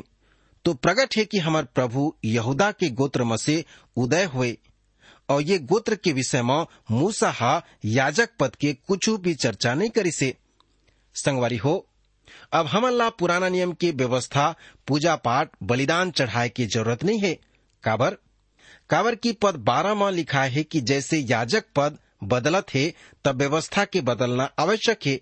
तो 0.64 0.74
प्रकट 0.74 1.16
है 1.16 1.24
कि 1.24 1.38
हमार 1.38 1.64
प्रभु 1.64 2.12
यहूदा 2.24 2.70
के 2.72 2.90
गोत्र 2.90 3.24
में 3.24 3.36
से 3.36 3.64
उदय 3.96 4.24
हुए, 4.24 4.56
और 5.28 5.42
ये 5.42 5.58
गोत्र 5.58 5.94
के 5.94 6.12
विषय 6.12 6.42
में 6.42 6.66
मूसा 6.90 7.30
हा 7.30 7.62
याजक 7.84 8.28
पद 8.40 8.54
के 8.56 8.72
कुछ 8.88 9.08
भी 9.10 9.34
चर्चा 9.34 9.74
नहीं 9.74 9.90
करी 9.90 10.10
से। 10.10 10.34
संगवारी 11.14 11.56
हो, 11.56 11.86
अब 12.52 12.66
हमन 12.66 12.90
ला 12.90 13.08
पुराना 13.10 13.48
नियम 13.48 13.72
की 13.72 13.90
व्यवस्था, 13.90 14.54
पूजा 14.86 15.16
पाठ, 15.16 15.50
बलिदान 15.62 16.10
चढ़ाए 16.10 16.48
की 16.48 16.66
ज़रूरत 16.66 17.04
नहीं 17.04 17.18
है। 17.18 17.34
काबर? 17.84 18.16
काबर 18.90 19.14
की 19.14 19.32
पद 19.32 19.56
बारह 19.56 19.94
में 19.94 20.10
लिखा 20.10 20.42
है 20.42 20.62
कि 20.62 20.80
जैसे 20.80 21.18
याजक 21.18 21.64
पद 21.76 21.98
बदलत 22.24 22.74
है, 22.74 22.92
तब 23.24 23.36
व्यवस्था 23.36 23.84
के 23.84 24.00
बदलना 24.00 24.50
आवश्यक 24.58 25.06
है। 25.06 25.20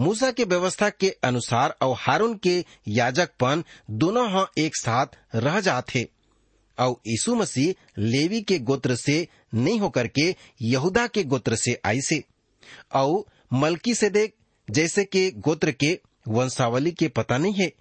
मूसा 0.00 0.30
के 0.30 0.44
व्यवस्था 0.44 0.90
के 0.90 1.16
अनुसार 1.24 1.76
और 1.82 1.96
हारून 1.98 2.34
के 2.36 2.64
याजकपन 2.88 3.64
दोनों 3.90 4.30
हाँ 4.30 4.50
एक 4.58 4.76
साथ 4.76 5.06
रह 5.34 5.60
जाते। 5.60 6.08
और 6.78 7.00
यीशु 7.06 7.34
मसीह 7.34 7.74
लेवी 7.98 8.40
के 8.40 8.58
गोत्र 8.58 8.94
से 8.94 9.28
नहीं 9.54 9.80
होकर 9.80 10.06
के 10.06 10.36
यहूदा 10.62 11.06
के 11.06 11.24
गोत्र 11.24 11.56
से 11.56 11.80
आई 11.84 12.00
से। 12.00 12.24
और 12.94 13.24
मलकी 13.52 13.94
से 13.94 14.10
देख 14.10 14.34
जैसे 14.70 15.04
के 15.04 15.30
गोत्र 15.30 15.72
के 15.72 16.00
वंशावली 16.28 16.92
के 16.92 17.08
पता 17.08 17.38
नहीं 17.38 17.54
है। 17.54 17.72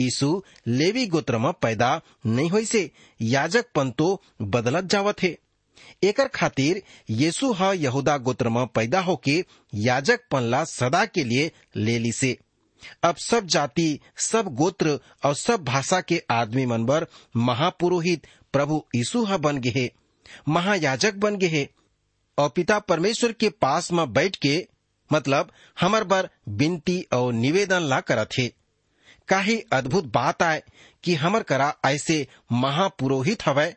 यीशु 0.00 0.42
लेवी 0.66 1.06
गोत्र 1.06 1.38
में 1.38 1.52
पैदा 1.52 2.00
नहीं 2.26 2.50
हुई 2.50 2.64
से 2.64 2.90
याजक 3.22 3.66
पन 3.74 3.90
तो 3.90 4.22
बदलत 4.42 4.84
जावत 4.84 5.22
है। 5.22 5.38
एकर 6.04 6.28
खातिर 6.34 6.82
यीशु 7.10 7.52
ह 7.60 7.72
यहूदा 7.76 8.16
गोत्र 8.18 8.48
में 8.48 8.66
पैदा 8.66 9.00
होके 9.00 9.44
याजक 9.74 10.20
पनला 10.30 10.62
सदा 10.64 11.04
के 11.04 11.24
लिए 11.24 11.50
ले 11.76 11.98
ली 11.98 12.12
से 12.12 12.36
अब 13.04 13.16
सब 13.16 13.46
जाति, 13.46 14.00
सब 14.16 14.48
गोत्र 14.54 14.98
और 15.24 15.34
सब 15.34 15.64
भाषा 15.64 16.00
के 16.00 16.22
आदमी 16.30 16.66
मन 16.66 16.84
बर 16.86 17.06
महापुरोहित 17.36 18.26
प्रभु 18.52 18.82
यीशु 18.94 19.24
ह 19.24 19.36
बन 19.36 19.58
गे 19.60 19.90
महायाजक 20.48 21.14
बन 21.14 21.36
गे 21.36 21.68
और 22.38 22.48
पिता 22.56 22.78
परमेश्वर 22.78 23.32
के 23.32 23.48
पास 23.60 23.92
में 23.92 24.12
बैठ 24.12 24.36
के 24.36 24.56
मतलब 25.10 25.50
हमर 25.80 26.04
बर 26.04 26.28
विनती 26.48 27.00
और 27.12 27.32
निवेदन 27.32 27.82
ला 27.82 28.00
करत 28.00 28.28
हे। 28.38 28.46
काहे 29.28 29.56
अद्भुत 29.72 30.04
बात 30.14 30.42
आए 30.42 30.62
कि 31.04 31.14
हमर 31.14 31.42
करा 31.42 31.72
ऐसे 31.86 32.26
महापुरोहित 32.52 33.46
हवय। 33.46 33.74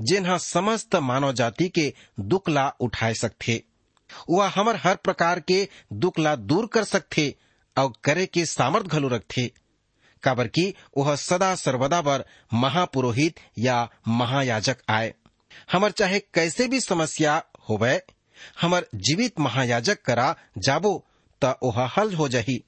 जिन्हा 0.00 0.38
समस्त 0.38 0.96
मानव 0.96 1.32
जाति 1.32 1.68
के 1.68 1.94
दुख 2.20 2.48
ला 2.48 2.68
उठाए 2.80 3.14
सकथे 3.14 3.64
वह 4.30 4.52
हमर 4.54 4.76
हर 4.76 4.96
प्रकार 4.96 5.40
के 5.40 5.68
दुख 5.92 6.18
ला 6.18 6.36
दूर 6.36 6.66
कर 6.66 6.84
सकते 6.84 7.36
और 7.78 7.92
करे 8.04 8.26
के 8.26 8.46
सामर्थ 8.46 8.86
घलो 8.86 9.08
रखथे 9.08 9.52
काबर 10.22 10.48
की 10.48 10.74
वह 10.96 11.16
सदा 11.16 11.54
सर्वदा 11.54 12.02
बर 12.02 12.24
महापुरोहित 12.54 13.40
या 13.58 13.90
महायाजक 14.08 14.76
आए। 14.88 15.14
हमर 15.72 15.90
चाहे 15.90 16.18
कैसे 16.18 16.68
भी 16.68 16.80
समस्या 16.80 17.42
होवे, 17.68 18.02
हमर 18.60 18.86
जीवित 18.94 19.40
महायाजक 19.40 20.02
करा 20.02 20.36
जाबो 20.58 21.04
त 21.42 21.58
ओह 21.62 21.80
हल 21.96 22.14
हो 22.14 22.28
जाही। 22.28 22.64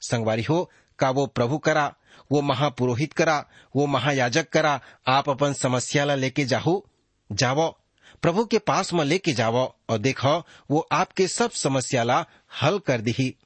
संगवारी 0.00 0.42
हो, 0.42 0.70
का 0.98 1.10
वो 1.10 1.26
प्रभु 1.26 1.58
करा। 1.58 1.94
वो 2.32 2.42
महापुरोहित 2.42 3.12
करा, 3.12 3.46
वो 3.76 3.86
महायाजक 3.86 4.48
करा, 4.48 4.80
आप 5.06 5.30
अपन 5.30 5.52
समस्या 5.52 6.04
ला 6.04 6.14
लेके 6.14 6.44
जाहो, 6.44 6.86
जावो। 7.32 7.78
प्रभु 8.22 8.44
के 8.44 8.58
पास 8.58 8.92
में 8.92 9.04
लेके 9.04 9.32
जावो 9.32 9.76
और 9.88 9.98
देखो, 9.98 10.46
वो 10.70 10.88
आपके 10.92 11.28
सब 11.28 11.50
समस्या 11.50 12.02
ला 12.02 12.26
हल 12.62 12.78
कर 12.78 13.00
दी 13.00 13.36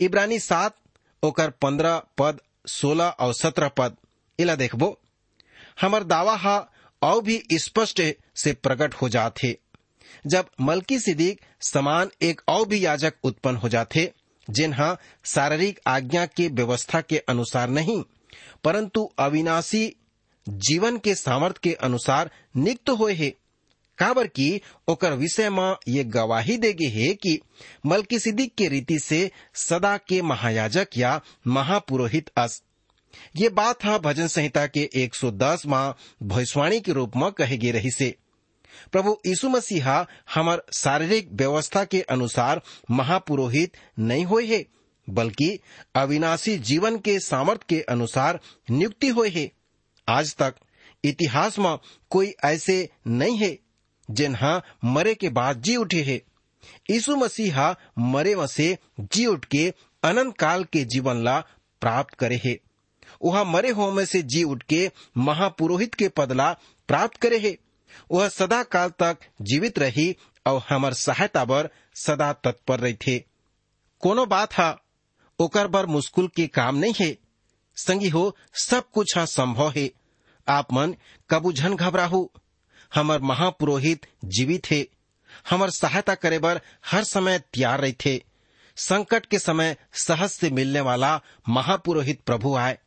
इब्रानी 0.00 0.38
सात, 0.38 0.76
ओकर 1.22 1.50
पंद्रह 1.50 2.02
पद, 2.18 2.40
सोलह 2.66 3.04
और 3.04 3.34
सत्रह 3.34 3.68
पद। 3.68 3.96
इला 4.38 4.54
देखबो, 4.54 4.98
हमर 5.80 6.04
दावा 6.04 6.36
हा 6.36 6.70
और 7.02 7.22
भी 7.22 7.42
स्पष्ट 7.52 8.02
से 8.36 8.52
प्रकट 8.52 8.94
हो 8.94 9.08
जाते 9.08 9.58
जब 10.26 10.46
मलकी 10.60 10.98
सिद्दीक 10.98 11.40
समान 11.60 12.10
एक 12.22 12.40
और 12.48 12.66
भी 12.66 12.84
याजक 12.86 13.14
उत्पन्न 13.24 13.56
हो 13.56 13.68
जाते 13.68 14.12
जिन्हा 14.48 14.96
शारीरिक 15.24 15.80
आज्ञा 15.86 16.24
के 16.26 16.48
व्यवस्था 16.48 17.00
के 17.00 17.18
अनुसार 17.18 17.68
नहीं, 17.70 18.02
परंतु 18.64 19.08
अविनाशी 19.18 19.86
जीवन 20.46 20.98
के 20.98 21.14
सामर्थ्य 21.14 21.60
के 21.62 21.72
अनुसार 21.82 22.30
नियुक्त 22.56 22.90
हुए 22.90 23.14
है। 23.14 23.32
काबर 23.98 24.26
की 24.26 24.60
ओकर 24.88 25.12
विषय 25.12 25.48
में 25.50 25.74
ये 25.88 26.04
गवाही 26.04 26.56
देगे 26.56 26.86
है 26.88 27.12
कि 27.16 28.18
सिद्दीक 28.18 28.54
के 28.54 28.68
रीति 28.68 28.98
से 28.98 29.30
सदा 29.54 29.96
के 29.98 30.20
महायाजक 30.22 30.98
या 30.98 31.20
महापुरोहित 31.46 32.30
अस। 32.36 32.62
ये 33.36 33.48
बात 33.48 33.84
हा 33.84 33.96
भजन 33.98 34.26
संहिता 34.26 34.66
के 34.66 34.88
110 34.96 35.66
माह 35.66 35.90
भविष्यवाणी 36.22 36.80
के 36.80 36.92
रूप 36.92 37.16
में 37.16 37.30
कहे 37.32 37.56
गे 37.56 37.70
रही 37.70 37.90
से 37.90 38.14
प्रभु 38.92 39.16
यीशु 39.26 39.48
मसीहा 39.48 40.06
हमर 40.34 40.62
शारीरिक 40.72 41.28
व्यवस्था 41.32 41.84
के 41.84 42.00
अनुसार 42.00 42.62
महापुरोहित 42.90 43.76
नहीं 43.98 44.24
हुए 44.24 44.46
है, 44.46 44.64
बल्कि 45.08 45.58
अविनाशी 45.94 46.56
जीवन 46.58 46.98
के 46.98 47.18
सामर्थ्य 47.20 47.66
के 47.68 47.80
अनुसार 47.82 48.40
नियुक्ति 48.70 49.08
हुए 49.08 49.28
है। 49.28 49.50
आज 50.08 50.34
तक 50.36 50.54
इतिहास 51.04 51.58
में 51.58 51.76
कोई 52.10 52.34
ऐसे 52.44 52.88
नहीं 53.06 53.36
है 53.38 53.58
जिन्हा 54.10 54.62
मरे 54.84 55.14
के 55.14 55.28
बाद 55.28 55.62
जी 55.62 55.76
उठे 55.76 56.02
है। 56.02 56.22
यीशु 56.90 57.16
मसीहा 57.16 57.74
मरे 57.98 58.34
में 58.36 58.46
से 58.46 58.76
जी 59.00 59.26
उठ 59.26 59.44
के 59.44 59.72
अनंत 60.02 60.38
काल 60.38 60.64
के 60.64 60.84
जीवन 60.84 61.22
ला 61.24 61.40
प्राप्त 61.80 62.14
करे 62.14 62.40
है। 62.44 62.58
वह 63.24 63.44
मरे 63.44 63.70
हो 63.70 63.90
में 63.92 64.04
से 64.04 64.22
जी 64.22 64.42
उठ 64.42 64.62
के 64.62 64.90
महापुरोहित 65.16 65.94
के 65.94 66.08
पदला 66.08 66.52
प्राप्त 66.88 67.16
करे 67.16 67.38
है। 67.38 67.56
वह 68.10 68.28
सदा 68.28 68.62
काल 68.62 68.88
तक 68.88 69.18
जीवित 69.42 69.78
रही 69.78 70.16
और 70.46 70.62
हमार 70.68 70.94
सहायता 70.94 71.44
बर 71.44 71.68
सदा 71.94 72.32
तत्पर 72.32 72.80
रही 72.80 72.94
थे 72.94 73.18
कोनो 74.00 74.26
बात 74.26 74.52
हा, 74.52 74.78
ओकर 75.38 75.66
बर 75.66 75.86
मुश्किल 75.86 76.28
के 76.28 76.46
काम 76.46 76.76
नहीं 76.76 76.94
है। 77.00 77.18
संगी 77.76 78.08
हो, 78.08 78.36
सब 78.54 78.90
कुछ 78.90 79.18
हा 79.18 79.24
संभव 79.24 79.72
है। 79.76 79.90
आप 80.48 80.72
मन 80.72 80.96
कबू 81.30 81.52
झन 81.52 81.76
घबराहू। 81.76 82.30
हमर 82.94 83.20
महापुरोहित 83.20 84.06
जीवित 84.24 84.70
है। 84.70 84.86
हमर 85.50 85.70
सहायता 85.70 86.14
करे 86.14 86.38
बर 86.38 86.60
हर 86.86 87.04
समय 87.04 87.38
तैयार 87.38 87.80
रही 87.80 87.92
थे 87.92 88.24
संकट 88.76 89.26
के 89.26 89.38
समय 89.38 89.76
सहज 89.92 90.30
से 90.30 90.50
मिलने 90.50 90.80
वाला 90.80 91.20
महापुरोहित 91.48 92.20
प्रभु 92.20 92.56
आए। 92.56 92.78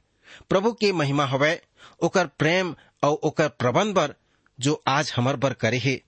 प्रभु 0.50 0.74
के 0.74 0.92
महिमा 0.92 1.26
हवे, 1.26 1.62
ओकर 2.02 2.28
प्रेम 2.28 2.76
और 3.04 3.12
ओकर 3.12 3.50
प्रबंध 3.50 3.96
बर 3.96 4.16
जो 4.60 4.84
आज 4.88 5.14
हमर 5.16 5.36
बर 5.36 5.54
करे 5.54 5.78
है। 5.78 6.02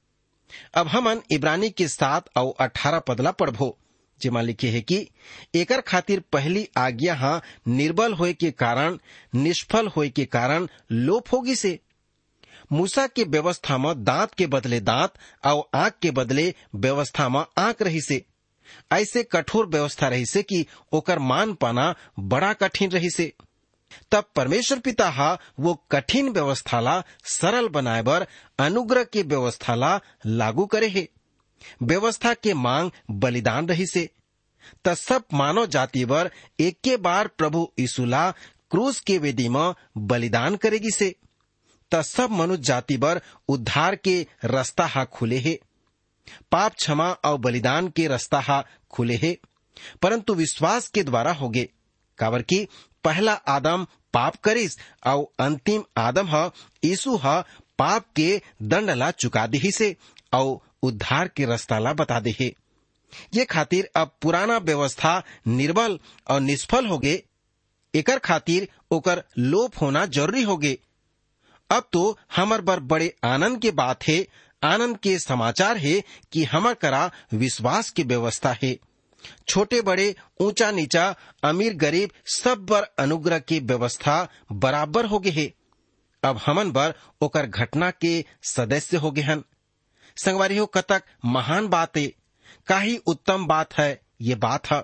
अब 0.74 0.88
हमन 0.88 1.22
इब्रानी 1.32 1.70
के 1.70 1.88
सात 1.88 2.30
और 2.36 2.54
अठारह 2.60 3.00
पदला 3.00 3.32
पढ़बो, 3.32 3.78
जेमा 4.22 4.42
लिखे 4.42 4.70
है 4.70 4.82
कि, 4.82 5.10
एकर 5.56 5.82
खातिर 5.82 6.20
पहली 6.20 6.70
आज्ञा 6.78 7.16
हा 7.16 7.42
निर्बल 7.68 8.14
होए 8.14 8.34
के 8.34 8.52
कारण, 8.52 8.98
निष्फल 9.36 9.88
होए 9.88 10.10
के 10.10 10.26
कारण 10.26 10.68
लोप 10.92 11.28
होगी 11.34 11.56
से। 11.56 11.80
मूसा 12.72 13.08
के 13.08 13.24
व्यवस्था 13.24 13.78
में 13.78 14.04
दांत 14.04 14.34
के 14.34 14.48
बदले 14.48 14.80
दांत 14.80 15.14
और 15.46 15.70
आँख 15.74 15.94
के 16.02 16.12
बदले 16.12 16.54
व्यवस्था 16.76 17.30
में 17.30 17.46
आँख 17.58 17.82
रही 17.82 18.02
से। 18.02 18.26
ऐसे 18.92 19.24
कठोर 19.24 19.68
व्यवस्था 19.68 20.08
रही 20.08 20.26
से 20.26 20.44
कि 20.44 20.66
ओकर 20.92 21.20
मान 21.20 21.54
पाना 21.54 21.96
बड़ा 22.20 22.54
कठिन 22.54 22.92
रही 22.92 23.10
से। 23.10 23.34
तब 24.12 24.26
परमेश्वर 24.36 24.80
पिता 24.80 25.10
हा 25.10 25.38
वो 25.60 25.74
कठिन 25.92 26.30
व्यवस्था 26.30 26.80
ला 26.80 27.04
सरल 27.26 27.68
बनाए 27.78 28.02
बर 28.04 28.28
अनुग्रह 28.60 29.04
के 29.04 29.22
व्यवस्था 29.24 29.76
ला 29.76 30.00
लागू 30.26 30.66
करे 30.66 30.88
है 30.88 31.08
व्यवस्था 31.84 32.34
के 32.34 32.54
मांग 32.54 32.92
बलिदान 33.12 33.68
रही 33.68 33.86
से 33.86 34.10
त 34.86 34.94
सब 34.94 35.24
मानव 35.34 35.66
जाति 35.66 36.06
बर 36.06 36.32
एक 36.60 36.78
के 36.84 36.98
बार 36.98 37.28
प्रभु 37.28 37.68
यीशुला 37.80 38.32
क्रूस 38.72 39.00
के 39.00 39.18
वेदी 39.18 39.50
में 39.50 39.74
बलिदान 39.98 40.56
करेगी 40.56 40.92
से 40.92 41.16
त 41.92 42.02
सब 42.02 42.32
मनुष्य 42.32 42.62
जाति 42.64 42.98
बर 42.98 43.22
उद्धार 43.50 43.96
के 43.96 44.28
रास्ता 44.46 44.86
हा 44.86 45.04
खुले 45.06 45.38
है 45.38 45.58
पाप 46.52 46.74
क्षमा 46.74 47.12
और 47.12 47.38
बलिदान 47.38 47.88
के 47.88 48.08
रास्ता 48.08 48.40
हा 48.40 48.64
खुले 48.92 49.16
है 49.16 49.38
परंतु 50.02 50.34
विश्वास 50.34 50.88
के 50.88 51.04
द्वारा 51.04 51.32
होगे। 51.34 51.70
काबर 52.20 52.42
की 52.42 52.68
पहला 53.04 53.34
आदम 53.50 53.86
पाप 54.14 54.36
करिस 54.44 54.78
और 55.08 55.26
अंतिम 55.40 55.84
आदम 55.98 56.30
ह 56.30 56.50
यीशु 56.86 57.16
ह 57.24 57.42
पाप 57.80 58.06
के 58.16 58.42
दंड 58.64 58.90
ला 58.92 59.10
चुका 59.12 59.46
दी 59.48 59.72
से 59.72 59.96
और 60.34 60.58
उद्धार 60.84 61.28
के 61.28 61.46
रास्ता 61.46 61.80
ला 61.80 61.94
बता 61.94 62.20
दे 62.20 62.54
ये 63.36 63.46
खातिर 63.46 63.90
अब 63.96 64.12
पुराना 64.22 64.58
व्यवस्था 64.58 65.22
निर्बल 65.48 65.98
और 66.30 66.40
निष्फल 66.42 66.88
हो 66.88 66.98
गए। 66.98 67.22
एकर 67.94 68.20
खातिर 68.20 68.68
ओकर 68.92 69.24
लोप 69.38 69.82
होना 69.82 70.06
ज़रूरी 70.06 70.44
हो 70.44 70.58
गए। 70.58 70.78
अब 71.70 71.88
तो 71.94 72.18
हमर 72.36 72.62
बर 72.62 72.80
बड़े 72.80 73.14
आनंद 73.24 73.62
के 73.62 73.72
बात 73.72 74.08
है, 74.08 74.26
आनंद 74.62 74.98
के 74.98 75.18
समाचार 75.20 75.78
है 75.78 76.02
कि 76.34 76.44
हमर 76.44 76.74
करा 76.74 77.10
विश्वास 77.34 77.90
की 77.90 78.04
व्यवस्था 78.04 78.56
है। 78.64 78.78
छोटे 79.48 79.82
बड़े 79.82 80.16
ऊँचा 80.40 80.72
नीचा 80.72 81.16
अमीर 81.44 81.74
गरीब 81.74 82.10
सब 82.26 82.68
पर 82.68 82.84
अनुग्रह 83.00 83.40
की 83.40 83.60
व्यवस्था 83.60 84.28
बराबर 84.52 85.06
हो 85.06 85.20
गए 85.20 85.30
है। 85.30 85.54
अब 86.24 86.40
हमन 86.46 86.72
बर 86.72 86.94
ओकर 87.22 87.46
घटना 87.46 87.92
के 87.92 88.26
सदस्य 88.44 88.98
हो 88.98 89.12
गए 89.12 89.22
हन। 89.22 89.44
संगवारी 90.24 90.58
हो, 90.58 90.66
कतक 90.66 91.04
महान 91.26 91.68
बात 91.68 91.98
है। 91.98 92.08
काही 92.68 92.98
उत्तम 92.98 93.46
बात 93.46 93.74
है, 93.74 94.02
ये 94.22 94.36
बात 94.36 94.72
है। 94.72 94.82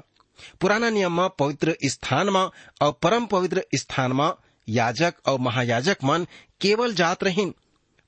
पुराना 0.62 0.90
नियम 0.90 1.22
में, 1.22 1.30
पवित्र 1.30 1.78
स्थान 1.86 2.30
में, 2.30 2.50
और 2.82 2.92
परम 2.92 3.26
पवित्र 3.26 3.66
स्थान 3.76 4.12
में, 4.12 4.32
याजक 4.70 5.14
और 5.26 5.40
महायाजक 5.40 5.98
मन 6.04 6.28
केवल 6.62 6.94
जात 6.94 7.24
रहीन, 7.24 7.56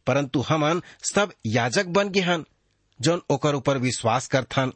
परंतु 0.08 0.42
हमन 0.42 0.82
सब 1.12 1.32
याजक 1.46 1.86
बन 1.86 2.10
गए 2.10 2.22
हन, 2.22 2.46
जौन 3.02 3.22
ओकर 3.30 3.56
ऊपर 3.56 3.78
विश्वास 3.78 4.28
करथन 4.28 4.74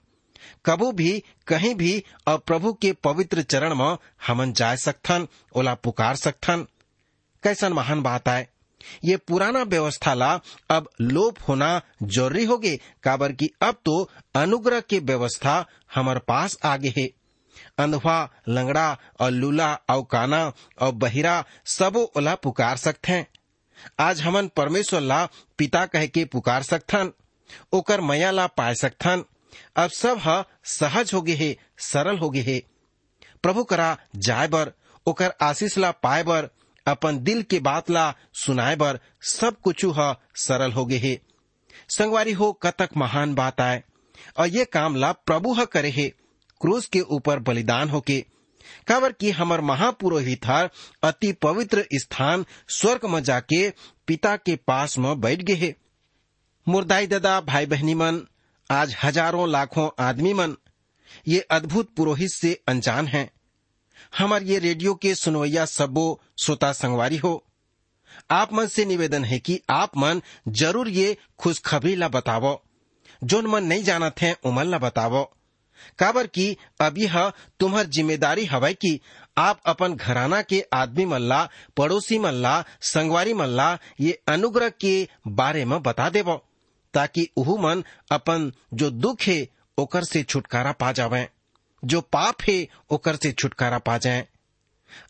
कबू 0.66 0.92
भी, 0.92 1.24
कहीं 1.48 1.74
भी, 1.76 2.04
और 2.28 2.38
प्रभु 2.38 2.74
के 2.74 2.92
पवित्र 3.04 3.42
चरण 3.44 3.76
में 3.76 3.98
हमन 4.28 4.54
जा 4.54 4.76
सकथन, 4.78 5.28
ओला 5.56 5.74
पुकार 5.76 6.16
सकथन। 6.16 6.66
कैसन 7.44 7.74
महान 7.74 8.02
बात 8.02 8.28
है 8.28 8.50
ये 9.06 9.16
पुराना 9.18 9.62
व्यवस्था 9.64 10.14
ला 10.14 10.30
अब 10.70 10.90
लोप 11.02 11.38
होना 11.48 11.82
ज़रूरी 12.04 12.46
होगे, 12.46 12.76
काबर 13.04 13.32
की 13.32 13.50
अब 13.62 13.76
तो 13.86 14.10
अनुग्रह 14.36 14.80
के 14.80 15.00
व्यवस्था 15.00 15.66
हमार 15.96 16.20
पास 16.20 16.58
आगे 16.66 16.94
है। 16.98 17.06
अंधवा 17.80 18.30
लंगड़ा, 18.50 18.98
और 19.20 19.32
लूला, 19.32 19.74
और 19.90 20.02
काना, 20.12 20.52
और 20.82 20.92
बहिरा, 20.94 21.44
सबो 21.66 22.04
ओला 22.18 22.36
पुकार 22.36 22.78
सकते 22.78 23.12
हैं 23.12 23.28
आज 24.00 24.22
हमन 24.22 24.48
परमेश्वर 24.48 25.02
ला 25.02 25.26
पिता 25.58 25.86
कह 25.86 26.06
के 26.08 26.26
पुकार 26.26 26.64
सकथन, 26.64 27.12
ओकर 27.74 28.02
मया 28.02 28.32
ला 28.32 28.48
पाए 28.48 28.76
सकथन। 28.76 29.24
अब 29.76 29.90
सब 29.90 30.20
ह 30.26 30.44
सहज 30.64 31.12
हो 31.14 31.22
गए 31.22 31.34
हे, 31.34 31.58
सरल 31.78 32.18
हो 32.18 32.30
गए 32.30 32.42
हे। 32.42 32.64
प्रभु 33.44 33.64
करा 33.64 33.98
जाय 34.16 34.48
बर, 34.48 34.72
ओकर 35.08 35.34
आशीष 35.42 35.78
ला 35.78 35.92
पाए 35.92 36.24
बर, 36.24 36.50
अपन 36.88 37.20
दिल 37.24 37.42
के 37.44 37.60
बात 37.60 37.90
ला 37.90 38.14
सुनाए 38.34 38.76
बर, 38.76 39.00
सब 39.22 39.60
कुछ 39.62 39.86
ह 39.86 40.14
सरल 40.36 40.72
हो 40.72 40.86
गए 40.86 40.98
हे। 40.98 41.20
संगवारी 41.90 42.32
हो, 42.32 42.52
कतक 42.54 42.90
महान 42.98 43.36
बात 43.36 43.62
आए 43.62 43.84
और 44.40 44.48
ये 44.48 44.66
काम 44.66 44.96
ला 44.96 45.12
प्रभु 45.12 45.54
ह 45.54 45.66
करे 45.66 45.90
हे, 45.90 46.08
क्रूस 46.62 46.86
के 46.86 47.02
ऊपर 47.02 47.40
बलिदान 47.40 47.90
होके। 47.90 48.20
काबर 48.88 49.12
की 49.12 49.30
हमर 49.32 49.62
महापुरोहित 49.62 50.46
हर 50.46 50.70
अति 51.04 51.32
पवित्र 51.34 51.86
स्थान 51.94 52.46
स्वर्ग 52.70 53.06
में 53.06 53.22
जाके 53.24 53.70
पिता 54.08 54.36
के 54.36 54.56
पास 54.56 54.98
में 54.98 55.20
बैठ 55.22 55.42
गए 55.42 55.54
हे। 55.54 55.74
मुर्दाई 56.68 57.08
दादा 57.08 57.40
भाई 57.42 57.66
बहनी 57.66 57.94
मन 57.94 58.22
आज 58.72 58.96
हज़ारों 59.04 59.48
लाखों 59.50 59.88
आदमी 60.00 60.34
मन 60.34 60.56
ये 61.28 61.40
अद्भुत 61.52 61.90
पुरोहित 61.98 62.30
से 62.32 62.52
अनजान 62.68 63.08
हैं। 63.08 63.30
हमार 64.18 64.44
ये 64.44 64.60
रेडियो 64.60 64.94
के 64.96 65.14
सुनवैया 65.16 65.66
सबो 65.66 66.04
श्रोता 66.44 66.72
संगवारी 66.72 67.18
हो। 67.18 67.32
आप 68.32 68.54
मन 68.54 68.68
से 68.68 68.86
निवेदन 68.86 69.26
है 69.26 69.40
कि 69.40 69.60
आप 69.70 69.98
मन 69.98 70.22
ज़रूर 70.50 70.90
ये 70.90 71.16
खुशखबरी 71.40 71.96
ला 71.96 72.08
बतावो। 72.08 72.54
जोन 73.24 73.48
मन 73.48 73.64
नहीं 73.64 73.84
जानत 73.84 74.22
है 74.22 74.36
उमन 74.46 74.68
ला 74.68 74.78
बतावो। 74.78 75.24
काबर 76.00 76.28
की 76.28 76.56
अब 76.82 76.98
यह 76.98 77.30
तुम्हार 77.60 77.88
ज़िम्मेदारी 77.88 78.46
हवै 78.46 78.74
कि 78.76 79.00
आप 79.38 79.62
अपन 79.66 79.96
घराना 79.96 80.42
के 80.44 80.64
आदमी 80.74 81.06
मल्ला 81.06 81.44
पड़ोसी 81.78 82.20
मल्ला 82.20 82.64
संगवारी 82.84 83.34
मल्ला 83.34 83.78
ये 84.00 84.18
अनुग्रह 84.28 84.70
के 84.82 84.96
बारे 85.28 85.66
में 85.66 85.82
बता 85.84 86.10
देवो। 86.10 86.42
ताकि 86.94 87.30
उहू 87.38 87.58
मन 87.58 87.84
अपन 88.12 88.54
जो 88.74 88.90
दुख 88.92 89.22
है, 89.22 89.48
ओकर 89.78 90.04
से 90.04 90.24
छुटकारा 90.24 90.72
पा 90.72 90.92
जावे। 90.92 91.30
जो 91.86 92.02
पाप 92.02 92.42
है, 92.42 92.68
ओकर 92.90 93.16
से 93.16 93.32
छुटकारा 93.32 93.78
पा 93.78 93.98
जाए। 93.98 94.28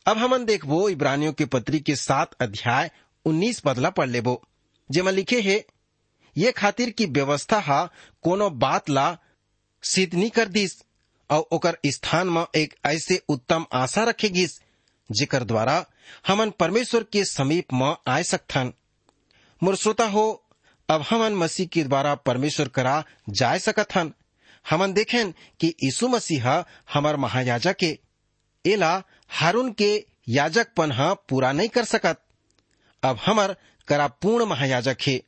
अब 0.05 0.17
हमन 0.17 0.45
देखबो, 0.45 0.89
इब्रानियों 0.89 1.33
के 1.33 1.45
पत्री 1.45 1.79
के 1.79 1.95
सात 1.95 2.31
अध्याय, 2.41 2.91
उन्नीस 3.25 3.61
बदला 3.65 3.89
पढ़ 3.89 4.09
लेबो। 4.09 4.43
जेमा 4.91 5.11
लिखे 5.11 5.41
है, 5.41 5.65
ये 6.37 6.51
खातिर 6.51 6.89
की 6.89 7.05
व्यवस्था 7.05 7.59
हा 7.59 7.89
कोनो 8.23 8.49
बात 8.49 8.89
ला 8.89 9.17
सिद्ध 9.83 10.13
नहीं 10.13 10.29
कर 10.29 10.47
दिस, 10.47 10.83
और 11.29 11.39
ओकर 11.39 11.77
स्थान 11.87 12.27
में 12.27 12.45
एक 12.55 12.75
ऐसे 12.85 13.21
उत्तम 13.29 13.65
आशा 13.73 14.03
रखेगिस 14.03 14.61
जेकर 15.11 15.43
द्वारा 15.43 15.85
हमन 16.27 16.49
परमेश्वर 16.49 17.03
के 17.03 17.25
समीप 17.25 17.73
में 17.73 17.95
आए 18.07 18.23
सकथन। 18.23 18.73
मुरश्रोता 19.63 20.05
हो 20.05 20.43
अब 20.91 21.03
हमन 21.09 21.33
मसीह 21.33 21.67
के 21.67 21.83
द्वारा 21.83 22.13
परमेश्वर 22.15 22.67
करा 22.67 23.03
जाय 23.29 23.59
हन। 23.95 24.11
हमन 24.65 24.93
देखें 24.93 25.31
कि 25.59 25.67
यीशु 25.83 26.07
मसीह 26.07 26.47
हमार 26.93 27.17
महायाजक 27.17 27.75
के, 27.75 27.97
एला 28.65 28.91
हारून 29.29 29.71
के 29.71 30.05
याजकपन 30.29 30.91
ह 30.91 31.13
पूरा 31.29 31.51
नहीं 31.51 31.69
कर 31.69 31.85
सकत। 31.85 32.21
अब 33.03 33.19
हमर 33.25 33.55
करा 33.87 34.07
पूर्ण 34.21 34.45
महायाजक 34.45 34.97
है 35.07 35.19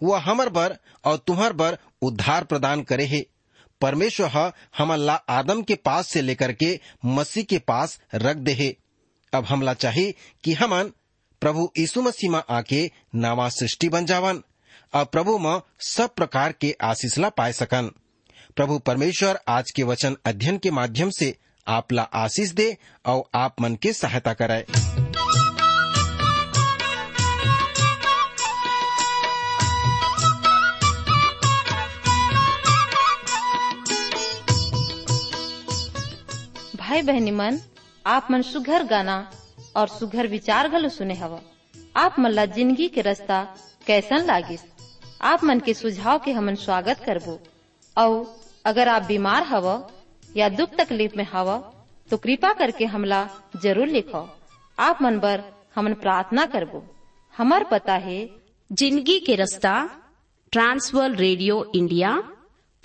वह 0.00 0.18
हमर 0.20 0.48
बर 0.48 0.76
और 1.04 1.16
तुम्हार 1.16 1.52
बर 1.52 1.78
उद्धार 2.02 2.44
प्रदान 2.44 2.82
करे 2.82 3.04
है। 3.04 3.24
परमेश्वर 3.80 4.30
ह 4.34 4.50
हमन 4.78 5.08
आदम 5.28 5.62
के 5.62 5.74
पास 5.74 6.08
से 6.08 6.22
लेकर 6.22 6.52
के 6.52 6.78
मसीह 7.04 7.44
के 7.44 7.58
पास 7.58 7.98
रख 8.14 8.36
दे 8.36 8.52
है। 8.52 8.74
अब 9.32 9.44
हमला 9.44 9.74
चाहिए 9.74 10.14
कि 10.44 10.52
हमन 10.52 10.92
प्रभु 11.42 11.68
यीशु 11.78 12.02
मसीह 12.02 12.30
में 12.30 12.40
आके 12.50 12.90
नवा 13.14 13.48
सृष्टि 13.48 13.88
बन 13.88 14.06
जावन। 14.06 14.42
और 14.96 15.04
प्रभु 15.04 15.38
में 15.38 15.60
सब 15.80 16.14
प्रकार 16.14 16.52
के 16.52 16.76
आशीष 16.82 17.18
ला 17.18 17.28
पाए 17.28 17.52
सकन। 17.52 17.90
प्रभु 18.56 18.78
परमेश्वर 18.78 19.38
आज 19.48 19.70
के 19.70 19.82
वचन 19.82 20.16
अध्ययन 20.26 20.58
के 20.58 20.70
माध्यम 20.70 21.10
से 21.10 21.36
आप 21.66 21.92
ला 21.92 22.02
आशीष 22.02 22.50
दे 22.50 22.76
और 23.06 23.22
आप 23.34 23.60
मन 23.60 23.74
के 23.74 23.92
सहायता 23.92 24.32
कराए। 24.32 24.64
भाई 36.76 37.02
बहनी 37.02 37.30
मन, 37.30 37.60
आप 38.06 38.28
मन 38.30 38.42
सुघर 38.42 38.84
गाना 38.84 39.18
और 39.76 39.88
सुघर 39.88 40.26
विचार 40.26 40.68
घलो 40.68 40.88
सुने 40.88 41.14
हवा। 41.14 41.40
आप 41.96 42.18
मन 42.18 42.30
ला 42.30 42.44
ज़िंदगी 42.46 42.88
के 42.88 43.00
रास्ता 43.00 43.42
कैसन 43.86 44.24
लागिस? 44.24 44.60
आप 45.20 45.44
मन 45.44 45.60
के 45.60 45.72
सुझाव 45.74 46.18
के 46.24 46.32
हमन 46.32 46.54
स्वागत 46.54 46.98
करबो। 47.04 47.38
और 47.96 48.34
अगर 48.66 48.88
आप 48.88 49.02
बीमार 49.02 49.42
हव 49.42 49.66
या 50.36 50.48
दुख 50.50 50.74
तकलीफ़ 50.78 51.16
में 51.16 51.26
हव 51.32 51.48
तो 52.10 52.16
कृपा 52.16 52.52
करके 52.52 52.84
हमला 52.84 53.22
ज़रूर 53.62 53.86
लिखो। 53.88 54.20
आप 54.78 54.98
मन 55.02 55.18
बर 55.18 55.42
हमन 55.76 55.94
प्रार्थना 56.02 56.44
करबो। 56.46 56.82
हमार 57.34 57.64
पता 57.70 57.94
है 58.04 58.18
ज़िंदगी 58.70 59.18
के 59.20 59.34
रास्ता 59.36 59.74
trans world 60.52 61.14
radio 61.16 61.64
India 61.74 62.12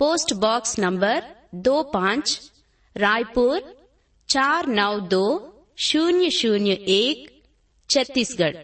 post 0.00 0.34
box 0.40 0.78
number 0.78 1.22
दो 1.62 1.82
पाँच 1.92 2.40
रायपुर 2.96 3.60
चार 4.28 4.66
नौ 4.70 4.98
दो 5.10 5.24
शून्य 5.82 6.30
शून्य 6.32 6.72
एक 6.90 7.30
छत्तीसगढ़। 7.90 8.56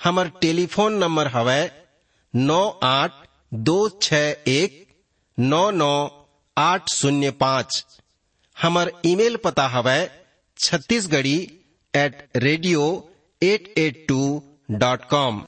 हमर 0.00 0.28
टेलीफोन 0.40 0.98
नंबर 0.98 1.26
हवै 1.28 1.62
नौ 2.34 2.60
आठ 2.82 3.12
दो 3.64 3.76
छ 4.02 4.20
एक, 4.48 4.78
नौ 5.38 5.70
नौ 5.70 5.94
आठ 6.56 6.88
शून्य 6.90 7.30
पाँच। 7.40 7.84
हमार 8.56 8.90
ईमेल 9.06 9.36
पता 9.36 9.66
हवै 9.68 10.00
Chhattisgarhi 10.56 11.36
at 11.94 12.24
radio 12.36 12.86
at 13.42 13.72
at 13.78 14.04
two 14.08 14.22
dot 14.70 15.04
com 15.10 15.42